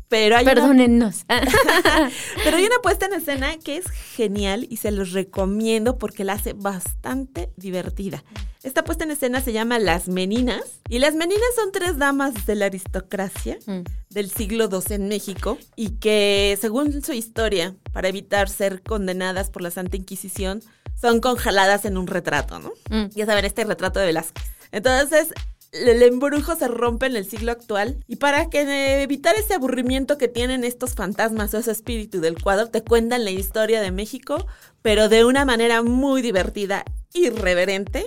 pero 0.08 0.36
hay 0.36 0.44
Perdónennos. 0.44 1.24
pero 2.44 2.56
hay 2.56 2.64
una 2.64 2.78
puesta 2.82 3.06
en 3.06 3.14
escena 3.14 3.56
que 3.58 3.78
es 3.78 3.90
genial 3.90 4.66
y 4.68 4.76
se 4.76 4.90
los 4.90 5.12
recomiendo 5.12 5.98
porque 5.98 6.24
la 6.24 6.34
hace 6.34 6.52
bastante 6.52 7.50
divertida. 7.56 8.22
Esta 8.62 8.84
puesta 8.84 9.04
en 9.04 9.12
escena 9.12 9.40
se 9.40 9.52
llama 9.52 9.78
Las 9.78 10.08
Meninas 10.08 10.80
y 10.88 10.98
las 10.98 11.14
Meninas 11.14 11.48
son 11.54 11.70
tres 11.70 11.96
damas 11.96 12.44
de 12.44 12.56
la 12.56 12.66
aristocracia 12.66 13.58
mm. 13.66 13.82
del 14.10 14.30
siglo 14.30 14.68
XII 14.68 14.96
en 14.96 15.08
México 15.08 15.58
y 15.76 15.90
que, 15.92 16.58
según 16.60 17.02
su 17.02 17.12
historia, 17.12 17.76
para 17.92 18.08
evitar 18.08 18.48
ser 18.48 18.82
condenadas 18.82 19.50
por 19.50 19.62
la 19.62 19.70
Santa 19.70 19.96
Inquisición, 19.96 20.60
son 21.00 21.20
congeladas 21.20 21.84
en 21.84 21.96
un 21.96 22.06
retrato, 22.06 22.58
¿no? 22.58 22.72
Mm. 22.90 23.10
Ya 23.14 23.26
saben, 23.26 23.44
este 23.44 23.64
retrato 23.64 24.00
de 24.00 24.06
Velázquez. 24.06 24.44
Entonces, 24.72 25.32
el 25.72 26.02
embrujo 26.02 26.56
se 26.56 26.68
rompe 26.68 27.06
en 27.06 27.16
el 27.16 27.28
siglo 27.28 27.52
actual 27.52 28.02
y 28.06 28.16
para 28.16 28.48
que 28.48 29.02
evitar 29.02 29.34
ese 29.36 29.54
aburrimiento 29.54 30.16
que 30.16 30.28
tienen 30.28 30.64
estos 30.64 30.94
fantasmas 30.94 31.52
o 31.52 31.58
ese 31.58 31.72
espíritu 31.72 32.20
del 32.20 32.40
cuadro, 32.40 32.68
te 32.68 32.82
cuentan 32.82 33.24
la 33.24 33.30
historia 33.30 33.80
de 33.80 33.90
México, 33.90 34.46
pero 34.82 35.08
de 35.08 35.24
una 35.24 35.44
manera 35.44 35.82
muy 35.82 36.22
divertida, 36.22 36.84
irreverente 37.12 38.06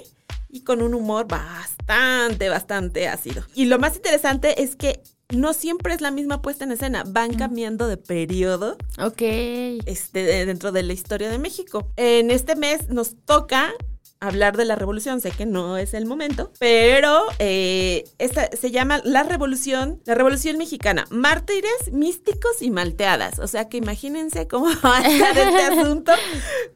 y 0.49 0.63
con 0.63 0.82
un 0.82 0.93
humor 0.93 1.27
bastante, 1.27 2.49
bastante 2.49 3.08
ácido. 3.08 3.43
Y 3.54 3.65
lo 3.65 3.80
más 3.80 3.95
interesante 3.95 4.63
es 4.63 4.75
que 4.75 5.01
no 5.32 5.54
siempre 5.54 5.94
es 5.94 6.02
la 6.02 6.12
misma 6.12 6.41
puesta 6.41 6.65
en 6.65 6.72
escena, 6.72 7.04
van 7.06 7.34
cambiando 7.34 7.88
de 7.88 7.98
periodo. 7.98 8.78
Ok. 9.00 9.22
Este, 9.22 10.46
dentro 10.46 10.72
de 10.72 10.84
la 10.84 10.94
historia 10.94 11.30
de 11.30 11.38
México. 11.38 11.88
En 11.96 12.32
este 12.32 12.56
mes 12.56 12.89
nos 12.89 13.15
toca 13.26 13.74
hablar 14.22 14.56
de 14.56 14.66
la 14.66 14.76
revolución, 14.76 15.20
sé 15.20 15.32
que 15.32 15.46
no 15.46 15.78
es 15.78 15.94
el 15.94 16.06
momento, 16.06 16.54
pero 16.60 17.24
eh, 17.40 18.06
esta 18.20 18.50
se 18.56 18.70
llama 18.72 19.02
la 19.04 19.24
revolución, 19.24 20.00
la 20.06 20.14
revolución 20.14 20.58
mexicana, 20.58 21.08
mártires, 21.10 21.92
místicos 21.92 22.62
y 22.62 22.70
malteadas. 22.70 23.40
O 23.40 23.48
sea 23.48 23.68
que 23.68 23.78
imagínense 23.78 24.48
cómo 24.48 24.68
va 24.86 25.00
a 25.00 25.08
estar 25.08 25.38
este 25.38 25.62
asunto 25.80 26.12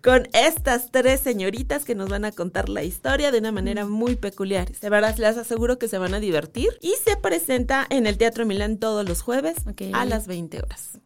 con 0.04 0.28
estas 0.34 0.92
tres 0.92 1.22
señoritas 1.22 1.86
que 1.86 1.96
nos 1.96 2.10
van 2.10 2.26
a 2.26 2.32
contar 2.32 2.68
la 2.68 2.84
historia 2.84 3.32
de 3.32 3.38
una 3.38 3.52
manera 3.52 3.86
muy 3.86 4.16
peculiar. 4.16 4.72
De 4.72 4.90
verdad, 4.90 5.16
les 5.18 5.38
aseguro 5.38 5.78
que 5.78 5.88
se 5.88 6.00
van 6.00 6.16
a 6.16 6.20
divertir 6.20 6.70
y 6.82 6.96
se 7.04 7.16
presenta 7.16 7.86
en 7.90 8.08
el 8.08 8.18
Teatro 8.18 8.46
Milán 8.46 8.78
todos 8.78 9.08
los 9.08 9.22
jueves 9.22 9.56
a 9.94 10.06
las 10.06 10.26
20 10.26 10.58
horas. 10.58 11.00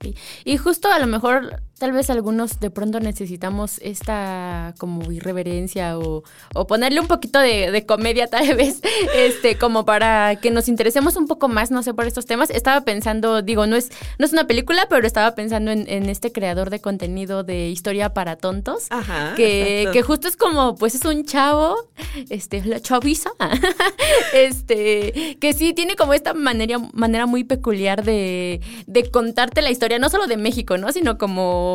Y 0.45 0.57
justo 0.57 0.89
a 0.89 0.99
lo 0.99 1.07
mejor 1.07 1.61
tal 1.79 1.93
vez 1.93 2.09
algunos 2.09 2.59
de 2.59 2.69
pronto 2.69 2.99
necesitamos 2.99 3.79
esta 3.81 4.75
como 4.77 5.11
irreverencia 5.11 5.97
o, 5.97 6.23
o 6.53 6.67
ponerle 6.67 6.99
un 6.99 7.07
poquito 7.07 7.39
de, 7.39 7.71
de, 7.71 7.85
comedia 7.85 8.27
tal 8.27 8.55
vez, 8.55 8.81
este, 9.15 9.57
como 9.57 9.85
para 9.85 10.35
que 10.35 10.51
nos 10.51 10.67
interesemos 10.67 11.15
un 11.15 11.25
poco 11.25 11.47
más, 11.47 11.71
no 11.71 11.81
sé, 11.81 11.93
por 11.93 12.05
estos 12.05 12.25
temas. 12.25 12.49
Estaba 12.49 12.81
pensando, 12.81 13.41
digo, 13.41 13.65
no 13.65 13.75
es, 13.75 13.89
no 14.19 14.25
es 14.25 14.33
una 14.33 14.45
película, 14.45 14.87
pero 14.89 15.07
estaba 15.07 15.33
pensando 15.33 15.71
en, 15.71 15.85
en 15.87 16.09
este 16.09 16.31
creador 16.31 16.69
de 16.69 16.81
contenido 16.81 17.43
de 17.43 17.69
historia 17.69 18.13
para 18.13 18.35
tontos, 18.35 18.87
Ajá, 18.89 19.33
que, 19.35 19.89
que 19.93 20.03
justo 20.03 20.27
es 20.27 20.35
como, 20.35 20.75
pues 20.75 20.95
es 20.95 21.05
un 21.05 21.25
chavo, 21.25 21.77
este, 22.29 22.63
la 22.65 22.81
chaviza, 22.81 23.31
este, 24.33 25.37
que 25.39 25.53
sí 25.53 25.73
tiene 25.73 25.95
como 25.95 26.13
esta 26.13 26.33
manera, 26.33 26.77
manera 26.93 27.25
muy 27.25 27.45
peculiar 27.45 28.03
de, 28.03 28.59
de 28.85 29.09
contarte 29.09 29.61
la 29.61 29.71
historia, 29.71 29.97
no 29.97 30.09
solo 30.09 30.27
de 30.27 30.35
México, 30.35 30.77
¿no? 30.77 30.91
Sino 30.91 31.17
como 31.17 31.68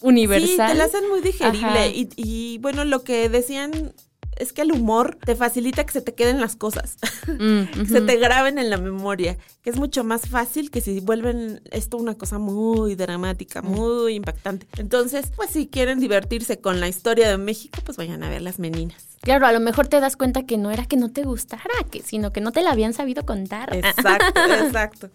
universal. 0.00 0.48
Sí, 0.48 0.56
te 0.56 0.74
la 0.74 0.84
hacen 0.84 1.08
muy 1.08 1.20
digerible. 1.20 1.88
Y, 1.88 2.08
y, 2.16 2.58
bueno, 2.58 2.84
lo 2.84 3.02
que 3.04 3.28
decían 3.28 3.94
es 4.40 4.52
que 4.52 4.62
el 4.62 4.72
humor 4.72 5.16
te 5.24 5.36
facilita 5.36 5.84
que 5.84 5.92
se 5.92 6.00
te 6.00 6.14
queden 6.14 6.40
las 6.40 6.56
cosas, 6.56 6.96
Mm, 7.28 7.62
que 7.74 7.86
se 7.86 8.00
te 8.00 8.16
graben 8.16 8.58
en 8.58 8.70
la 8.70 8.78
memoria, 8.78 9.36
que 9.62 9.70
es 9.70 9.76
mucho 9.76 10.02
más 10.04 10.22
fácil 10.28 10.70
que 10.70 10.80
si 10.80 11.00
vuelven 11.00 11.60
esto 11.70 11.96
una 11.96 12.14
cosa 12.16 12.38
muy 12.38 12.94
dramática, 12.94 13.62
muy 13.62 14.14
impactante. 14.14 14.66
Entonces, 14.78 15.26
pues 15.36 15.50
si 15.50 15.66
quieren 15.68 16.00
divertirse 16.00 16.58
con 16.60 16.80
la 16.80 16.88
historia 16.88 17.28
de 17.28 17.38
México, 17.38 17.78
pues 17.84 17.96
vayan 17.98 18.22
a 18.24 18.28
ver 18.30 18.42
las 18.42 18.58
meninas. 18.58 19.06
Claro, 19.22 19.46
a 19.46 19.52
lo 19.52 19.60
mejor 19.60 19.86
te 19.86 20.00
das 20.00 20.16
cuenta 20.16 20.46
que 20.46 20.56
no 20.56 20.70
era 20.70 20.86
que 20.86 20.96
no 20.96 21.10
te 21.10 21.24
gustara, 21.24 21.62
que, 21.90 22.00
sino 22.02 22.32
que 22.32 22.40
no 22.40 22.52
te 22.52 22.62
la 22.62 22.70
habían 22.70 22.94
sabido 22.94 23.26
contar. 23.26 23.76
Exacto, 23.76 24.40
exacto. 24.64 25.10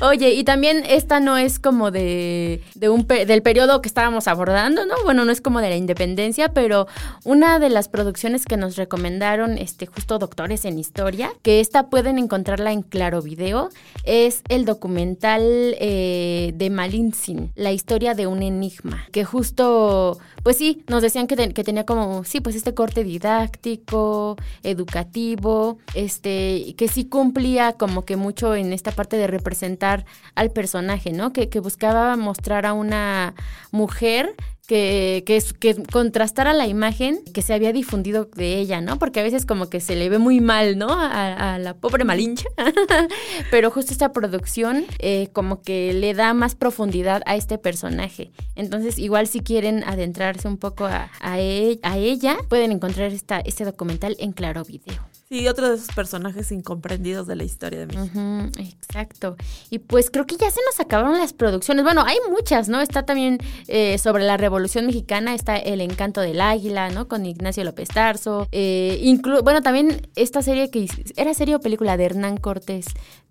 Oye, 0.00 0.32
y 0.34 0.42
también 0.42 0.82
esta 0.84 1.20
no 1.20 1.36
es 1.38 1.60
como 1.60 1.92
de, 1.92 2.60
de 2.74 2.88
un 2.88 3.04
pe- 3.04 3.24
del 3.24 3.42
periodo 3.42 3.80
que 3.82 3.88
estábamos 3.88 4.26
abordando, 4.26 4.84
¿no? 4.84 4.94
Bueno, 5.04 5.24
no 5.24 5.30
es 5.30 5.40
como 5.40 5.60
de 5.60 5.68
la 5.70 5.76
independencia, 5.76 6.52
pero 6.52 6.88
una 7.22 7.60
de 7.60 7.70
las 7.70 7.88
producciones 7.88 8.44
que 8.46 8.55
nos 8.56 8.76
recomendaron, 8.76 9.58
este, 9.58 9.86
justo 9.86 10.18
doctores 10.18 10.64
en 10.64 10.78
historia, 10.78 11.30
que 11.42 11.60
esta 11.60 11.88
pueden 11.88 12.18
encontrarla 12.18 12.72
en 12.72 12.82
Claro 12.82 13.22
Video, 13.22 13.70
es 14.04 14.42
el 14.48 14.64
documental 14.64 15.42
eh, 15.42 16.52
de 16.54 16.70
Malintzin, 16.70 17.52
la 17.54 17.72
historia 17.72 18.14
de 18.14 18.26
un 18.26 18.42
enigma, 18.42 19.06
que 19.12 19.24
justo, 19.24 20.18
pues 20.42 20.56
sí, 20.56 20.84
nos 20.88 21.02
decían 21.02 21.26
que, 21.26 21.36
que 21.52 21.64
tenía 21.64 21.84
como, 21.84 22.24
sí, 22.24 22.40
pues 22.40 22.56
este 22.56 22.74
corte 22.74 23.04
didáctico, 23.04 24.36
educativo, 24.62 25.78
este, 25.94 26.74
que 26.76 26.88
sí 26.88 27.06
cumplía 27.06 27.72
como 27.72 28.04
que 28.04 28.16
mucho 28.16 28.54
en 28.54 28.72
esta 28.72 28.92
parte 28.92 29.16
de 29.16 29.26
representar 29.26 30.04
al 30.34 30.50
personaje, 30.50 31.12
¿no? 31.12 31.32
Que, 31.32 31.48
que 31.48 31.60
buscaba 31.60 32.16
mostrar 32.16 32.66
a 32.66 32.72
una 32.72 33.34
mujer 33.70 34.34
que, 34.66 35.22
que, 35.26 35.42
que 35.60 35.82
contrastara 35.84 36.52
la 36.52 36.66
imagen 36.66 37.20
que 37.32 37.42
se 37.42 37.54
había 37.54 37.72
difundido 37.72 38.28
de 38.36 38.58
ella, 38.58 38.80
¿no? 38.80 38.98
Porque 38.98 39.20
a 39.20 39.22
veces 39.22 39.46
como 39.46 39.70
que 39.70 39.80
se 39.80 39.96
le 39.96 40.08
ve 40.08 40.18
muy 40.18 40.40
mal, 40.40 40.78
¿no? 40.78 40.88
A, 40.90 41.58
la 41.58 41.74
pobre 41.74 42.04
Malinche. 42.04 42.46
Pero 43.50 43.70
justo 43.70 43.92
esta 43.92 44.12
producción 44.12 44.84
eh, 44.98 45.28
como 45.32 45.62
que 45.62 45.92
le 45.92 46.14
da 46.14 46.34
más 46.34 46.54
profundidad 46.54 47.22
a 47.26 47.36
este 47.36 47.58
personaje. 47.58 48.30
Entonces, 48.54 48.98
igual 48.98 49.26
si 49.26 49.40
quieren 49.40 49.84
adentrarse 49.84 50.48
un 50.48 50.58
poco 50.58 50.84
a, 50.84 51.10
a 51.20 51.40
e- 51.40 51.78
a 51.82 51.98
ella, 51.98 52.36
pueden 52.48 52.72
encontrar 52.72 53.12
esta, 53.12 53.40
este 53.40 53.64
documental 53.64 54.16
en 54.18 54.32
Claro 54.32 54.64
Video. 54.64 55.15
Sí, 55.28 55.48
otro 55.48 55.68
de 55.68 55.74
esos 55.74 55.92
personajes 55.92 56.52
incomprendidos 56.52 57.26
de 57.26 57.34
la 57.34 57.42
historia 57.42 57.80
de 57.80 57.86
México. 57.86 58.20
Exacto. 58.60 59.36
Y 59.70 59.80
pues 59.80 60.08
creo 60.10 60.24
que 60.24 60.36
ya 60.36 60.48
se 60.52 60.60
nos 60.64 60.78
acabaron 60.78 61.18
las 61.18 61.32
producciones. 61.32 61.82
Bueno, 61.84 62.04
hay 62.06 62.18
muchas, 62.30 62.68
¿no? 62.68 62.80
Está 62.80 63.04
también 63.04 63.38
eh, 63.66 63.98
sobre 63.98 64.22
la 64.22 64.36
Revolución 64.36 64.86
Mexicana, 64.86 65.34
está 65.34 65.56
El 65.56 65.80
Encanto 65.80 66.20
del 66.20 66.40
Águila, 66.40 66.90
¿no? 66.90 67.08
Con 67.08 67.26
Ignacio 67.26 67.64
López 67.64 67.88
Tarso. 67.88 68.46
Eh, 68.52 69.18
bueno, 69.42 69.62
también 69.62 70.08
esta 70.14 70.42
serie 70.42 70.70
que 70.70 70.88
era 71.16 71.34
serie 71.34 71.56
o 71.56 71.60
película 71.60 71.96
de 71.96 72.04
Hernán 72.04 72.36
Cortés 72.36 72.86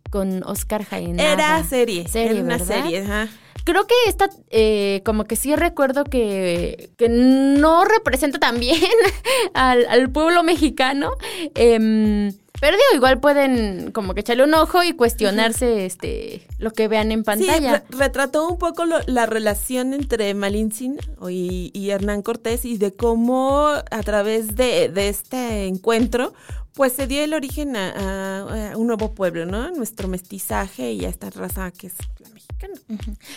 con 0.10 0.44
Oscar 0.44 0.84
Jaenada. 0.86 1.34
Era 1.34 1.64
serie, 1.64 2.08
Serie, 2.08 2.32
era 2.32 2.42
una 2.42 2.58
¿verdad? 2.58 2.66
serie, 2.84 3.02
ajá. 3.02 3.28
Creo 3.64 3.88
que 3.88 3.96
esta, 4.08 4.30
eh, 4.52 5.02
como 5.06 5.24
que 5.26 5.36
sí 5.36 5.56
recuerdo 5.56 6.04
que, 6.04 6.92
que 6.98 7.10
no 7.10 7.84
representa 7.84 8.38
tan 8.38 8.60
bien 8.60 8.80
al, 9.54 9.86
al 9.88 10.12
pueblo 10.12 10.44
mexicano. 10.44 11.12
em, 11.56 12.32
pero 12.66 12.78
digo, 12.78 12.96
igual 12.96 13.20
pueden 13.20 13.92
como 13.92 14.16
que 14.16 14.22
echarle 14.22 14.44
un 14.44 14.56
ojo 14.56 14.82
y 14.82 14.94
cuestionarse 14.94 15.86
este 15.86 16.42
lo 16.58 16.72
que 16.72 16.88
vean 16.88 17.12
en 17.12 17.20
Sí, 17.20 17.24
pantalla. 17.26 17.86
re- 17.92 17.98
retrató 17.98 18.48
un 18.50 18.58
poco 18.58 18.86
lo- 18.86 19.02
la 19.06 19.28
relación 19.28 19.94
entre 19.94 20.34
Malintzin 20.34 20.98
y, 21.30 21.70
y 21.76 21.90
Hernán 21.92 22.24
Cortés 22.24 22.66
y 22.66 22.80
de 22.80 22.92
cómo 22.92 23.68
a 23.68 24.02
través 24.04 24.56
de, 24.56 24.90
de 24.90 25.10
este 25.10 25.66
encuentro 25.68 26.34
pues 26.74 26.94
se 26.94 27.06
dio 27.06 27.24
el 27.24 27.36
origen 27.36 27.76
a, 27.76 27.92
a- 27.92 28.72
a 28.72 28.78
un 28.78 28.88
nuevo 28.88 29.14
pueblo, 29.14 29.46
¿no? 29.46 29.70
Nuestro 29.70 30.08
mestizaje 30.08 30.92
y 30.92 31.06
a 31.06 31.10
esta 31.10 31.30
raza 31.30 31.70
que 31.70 31.86
es 31.88 31.94
la 32.20 32.30
mexicana. 32.30 32.45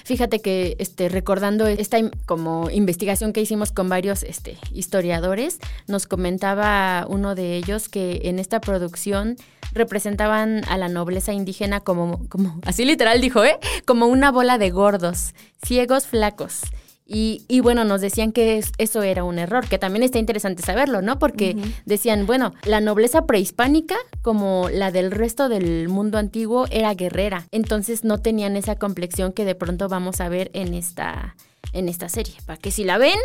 Fíjate 0.05 0.41
que 0.41 0.77
este 0.79 1.09
recordando 1.09 1.67
esta 1.67 1.99
como 2.27 2.71
investigación 2.71 3.33
que 3.33 3.41
hicimos 3.41 3.73
con 3.73 3.89
varios 3.89 4.23
este 4.23 4.59
historiadores, 4.73 5.59
nos 5.87 6.07
comentaba 6.07 7.07
uno 7.09 7.35
de 7.35 7.57
ellos 7.57 7.89
que 7.89 8.21
en 8.25 8.39
esta 8.39 8.61
producción 8.61 9.37
representaban 9.73 10.63
a 10.69 10.77
la 10.79 10.89
nobleza 10.89 11.33
indígena 11.33 11.81
como 11.81 12.29
como 12.29 12.61
así 12.65 12.85
literal 12.85 13.21
dijo, 13.21 13.45
¿eh? 13.45 13.59
Como 13.85 14.07
una 14.07 14.31
bola 14.31 14.59
de 14.59 14.71
gordos, 14.71 15.35
ciegos, 15.65 16.07
flacos. 16.07 16.63
Y, 17.11 17.43
y 17.49 17.61
bueno, 17.61 17.85
nos 17.85 18.03
decían 18.03 18.33
que 18.33 18.59
es- 18.59 18.71
eso 18.77 19.03
era 19.03 19.25
un 19.25 19.39
error, 19.39 19.67
que 19.67 19.79
también 19.79 20.03
está 20.03 20.19
interesante 20.19 20.63
saberlo, 20.63 21.01
¿no? 21.01 21.19
Porque 21.19 21.57
decían, 21.87 22.27
bueno, 22.27 22.53
la 22.65 22.81
nobleza 22.83 23.25
prehispánica, 23.25 23.97
como 24.21 24.69
la 24.71 24.91
del 24.93 25.11
resto 25.11 25.49
del 25.49 25.89
mundo 25.89 26.19
antiguo, 26.19 26.67
era 26.71 26.93
guerrera. 26.95 27.47
Entonces 27.51 28.05
no 28.05 28.19
tenían 28.19 28.57
esa 28.57 28.77
complexión 28.77 29.33
que 29.33 29.47
de 29.47 29.55
pronto 29.55 29.89
vamos 29.89 30.21
a 30.21 30.29
ver 30.29 30.51
en 30.53 30.75
esta, 30.75 31.35
en 31.73 31.89
esta 31.89 32.11
serie. 32.11 32.35
Para 32.45 32.59
que 32.59 32.71
si 32.71 32.85
la 32.85 32.99
ven, 32.99 33.19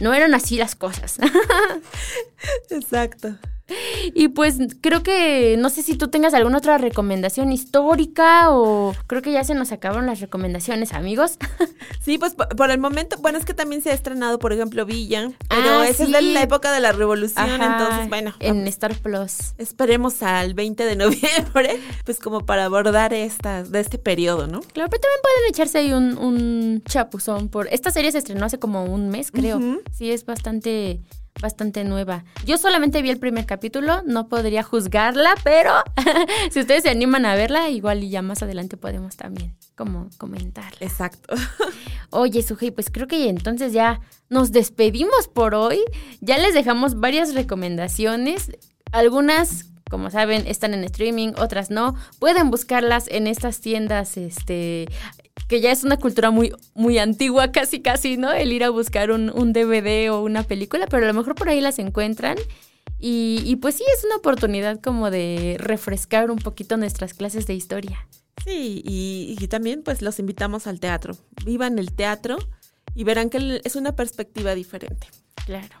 no 0.00 0.14
eran 0.14 0.34
así 0.34 0.56
las 0.56 0.74
cosas. 0.74 1.18
Exacto. 2.70 3.36
Y 4.14 4.28
pues 4.28 4.56
creo 4.80 5.02
que, 5.02 5.56
no 5.58 5.68
sé 5.70 5.82
si 5.82 5.96
tú 5.96 6.08
tengas 6.08 6.34
alguna 6.34 6.58
otra 6.58 6.78
recomendación 6.78 7.52
histórica 7.52 8.50
o 8.52 8.94
creo 9.06 9.22
que 9.22 9.32
ya 9.32 9.44
se 9.44 9.54
nos 9.54 9.72
acabaron 9.72 10.06
las 10.06 10.20
recomendaciones, 10.20 10.92
amigos. 10.92 11.38
Sí, 12.00 12.16
pues 12.16 12.34
por, 12.34 12.48
por 12.56 12.70
el 12.70 12.78
momento, 12.78 13.16
bueno, 13.20 13.36
es 13.38 13.44
que 13.44 13.52
también 13.52 13.82
se 13.82 13.90
ha 13.90 13.92
estrenado, 13.92 14.38
por 14.38 14.52
ejemplo, 14.54 14.86
Villa, 14.86 15.30
pero 15.48 15.80
Ah, 15.80 15.88
esa 15.88 16.06
sí. 16.06 16.14
es 16.14 16.22
la 16.24 16.42
época 16.42 16.72
de 16.72 16.80
la 16.80 16.92
revolución, 16.92 17.44
Ajá, 17.60 17.76
entonces, 17.78 18.08
bueno, 18.08 18.32
En 18.40 18.66
Star 18.68 18.94
Plus. 18.96 19.52
esperemos 19.58 20.22
al 20.22 20.54
20 20.54 20.84
de 20.86 20.96
noviembre, 20.96 21.78
pues 22.06 22.18
como 22.18 22.46
para 22.46 22.64
abordar 22.64 23.12
esta, 23.12 23.62
de 23.64 23.80
este 23.80 23.98
periodo, 23.98 24.46
¿no? 24.46 24.60
Claro, 24.60 24.88
pero 24.88 25.00
también 25.02 25.20
pueden 25.22 25.50
echarse 25.50 25.78
ahí 25.78 25.92
un, 25.92 26.16
un 26.16 26.82
chapuzón 26.88 27.48
por... 27.48 27.68
Esta 27.68 27.90
serie 27.90 28.10
se 28.12 28.18
estrenó 28.18 28.46
hace 28.46 28.58
como 28.58 28.84
un 28.84 29.10
mes, 29.10 29.30
creo. 29.30 29.60
Sí, 29.94 30.10
es 30.10 30.24
bastante, 30.24 31.00
bastante 31.40 31.84
nueva. 31.84 32.24
Yo 32.44 32.58
solamente 32.58 33.02
vi 33.02 33.10
el 33.10 33.18
primer 33.18 33.46
capítulo, 33.46 34.02
no 34.04 34.28
podría 34.28 34.62
juzgarla, 34.62 35.34
pero 35.44 35.72
si 36.50 36.60
ustedes 36.60 36.82
se 36.82 36.90
animan 36.90 37.26
a 37.26 37.34
verla, 37.34 37.68
igual 37.70 38.02
y 38.04 38.10
ya 38.10 38.22
más 38.22 38.42
adelante 38.42 38.76
podemos 38.76 39.16
también 39.16 39.54
como 39.78 40.10
comentarla. 40.18 40.78
Exacto. 40.80 41.34
Oye, 42.10 42.42
Sujei, 42.42 42.72
pues 42.72 42.90
creo 42.90 43.06
que 43.06 43.28
entonces 43.28 43.72
ya 43.72 44.00
nos 44.28 44.52
despedimos 44.52 45.28
por 45.28 45.54
hoy. 45.54 45.78
Ya 46.20 46.36
les 46.36 46.52
dejamos 46.52 46.98
varias 46.98 47.34
recomendaciones. 47.34 48.50
Algunas, 48.90 49.66
como 49.88 50.10
saben, 50.10 50.46
están 50.46 50.74
en 50.74 50.82
streaming, 50.84 51.32
otras 51.38 51.70
no. 51.70 51.94
Pueden 52.18 52.50
buscarlas 52.50 53.06
en 53.08 53.28
estas 53.28 53.60
tiendas, 53.60 54.16
este 54.16 54.88
que 55.46 55.60
ya 55.60 55.72
es 55.72 55.84
una 55.84 55.96
cultura 55.96 56.30
muy, 56.30 56.52
muy 56.74 56.98
antigua, 56.98 57.52
casi 57.52 57.80
casi, 57.80 58.16
¿no? 58.16 58.32
El 58.32 58.52
ir 58.52 58.64
a 58.64 58.70
buscar 58.70 59.10
un, 59.10 59.30
un 59.30 59.52
DVD 59.52 60.10
o 60.10 60.22
una 60.22 60.42
película, 60.42 60.86
pero 60.86 61.04
a 61.04 61.08
lo 61.08 61.14
mejor 61.14 61.34
por 61.34 61.48
ahí 61.48 61.60
las 61.60 61.78
encuentran. 61.78 62.36
Y, 62.98 63.42
y 63.44 63.56
pues 63.56 63.76
sí, 63.76 63.84
es 63.96 64.04
una 64.04 64.16
oportunidad 64.16 64.80
como 64.80 65.10
de 65.10 65.56
refrescar 65.58 66.30
un 66.30 66.38
poquito 66.38 66.76
nuestras 66.76 67.14
clases 67.14 67.46
de 67.46 67.54
historia. 67.54 68.08
Sí, 68.44 68.82
y, 68.84 69.36
y 69.38 69.48
también 69.48 69.82
pues 69.82 70.02
los 70.02 70.18
invitamos 70.18 70.66
al 70.66 70.80
teatro. 70.80 71.16
Vivan 71.44 71.78
el 71.78 71.92
teatro 71.92 72.38
y 72.94 73.04
verán 73.04 73.30
que 73.30 73.60
es 73.64 73.76
una 73.76 73.94
perspectiva 73.94 74.54
diferente. 74.54 75.06
Claro. 75.46 75.76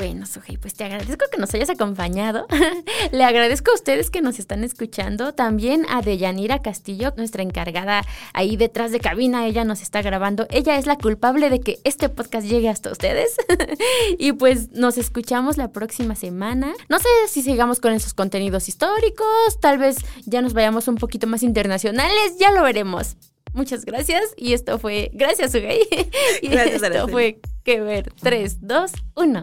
Bueno, 0.00 0.24
Sujei, 0.24 0.56
pues 0.56 0.72
te 0.72 0.84
agradezco 0.84 1.26
que 1.30 1.36
nos 1.36 1.52
hayas 1.52 1.68
acompañado. 1.68 2.46
Le 3.12 3.22
agradezco 3.22 3.70
a 3.70 3.74
ustedes 3.74 4.08
que 4.08 4.22
nos 4.22 4.38
están 4.38 4.64
escuchando. 4.64 5.34
También 5.34 5.84
a 5.90 6.00
Deyanira 6.00 6.62
Castillo, 6.62 7.12
nuestra 7.18 7.42
encargada 7.42 8.02
ahí 8.32 8.56
detrás 8.56 8.92
de 8.92 9.00
cabina. 9.00 9.46
Ella 9.46 9.64
nos 9.64 9.82
está 9.82 10.00
grabando. 10.00 10.46
Ella 10.48 10.78
es 10.78 10.86
la 10.86 10.96
culpable 10.96 11.50
de 11.50 11.60
que 11.60 11.80
este 11.84 12.08
podcast 12.08 12.46
llegue 12.46 12.70
hasta 12.70 12.90
ustedes. 12.90 13.36
y 14.18 14.32
pues 14.32 14.70
nos 14.70 14.96
escuchamos 14.96 15.58
la 15.58 15.70
próxima 15.70 16.14
semana. 16.14 16.72
No 16.88 16.98
sé 16.98 17.08
si 17.28 17.42
sigamos 17.42 17.78
con 17.78 17.92
esos 17.92 18.14
contenidos 18.14 18.70
históricos. 18.70 19.60
Tal 19.60 19.76
vez 19.76 19.98
ya 20.24 20.40
nos 20.40 20.54
vayamos 20.54 20.88
un 20.88 20.94
poquito 20.94 21.26
más 21.26 21.42
internacionales. 21.42 22.38
Ya 22.40 22.52
lo 22.52 22.62
veremos. 22.62 23.18
Muchas 23.52 23.84
gracias. 23.84 24.22
Y 24.38 24.54
esto 24.54 24.78
fue. 24.78 25.10
Gracias, 25.12 25.54
Ugay. 25.54 25.82
y 26.40 26.48
Gracias, 26.48 26.76
esto 26.76 26.86
Araceli. 26.86 27.12
fue 27.12 27.40
que 27.64 27.80
ver. 27.82 28.14
3, 28.22 28.66
2, 28.66 28.92
1. 29.16 29.42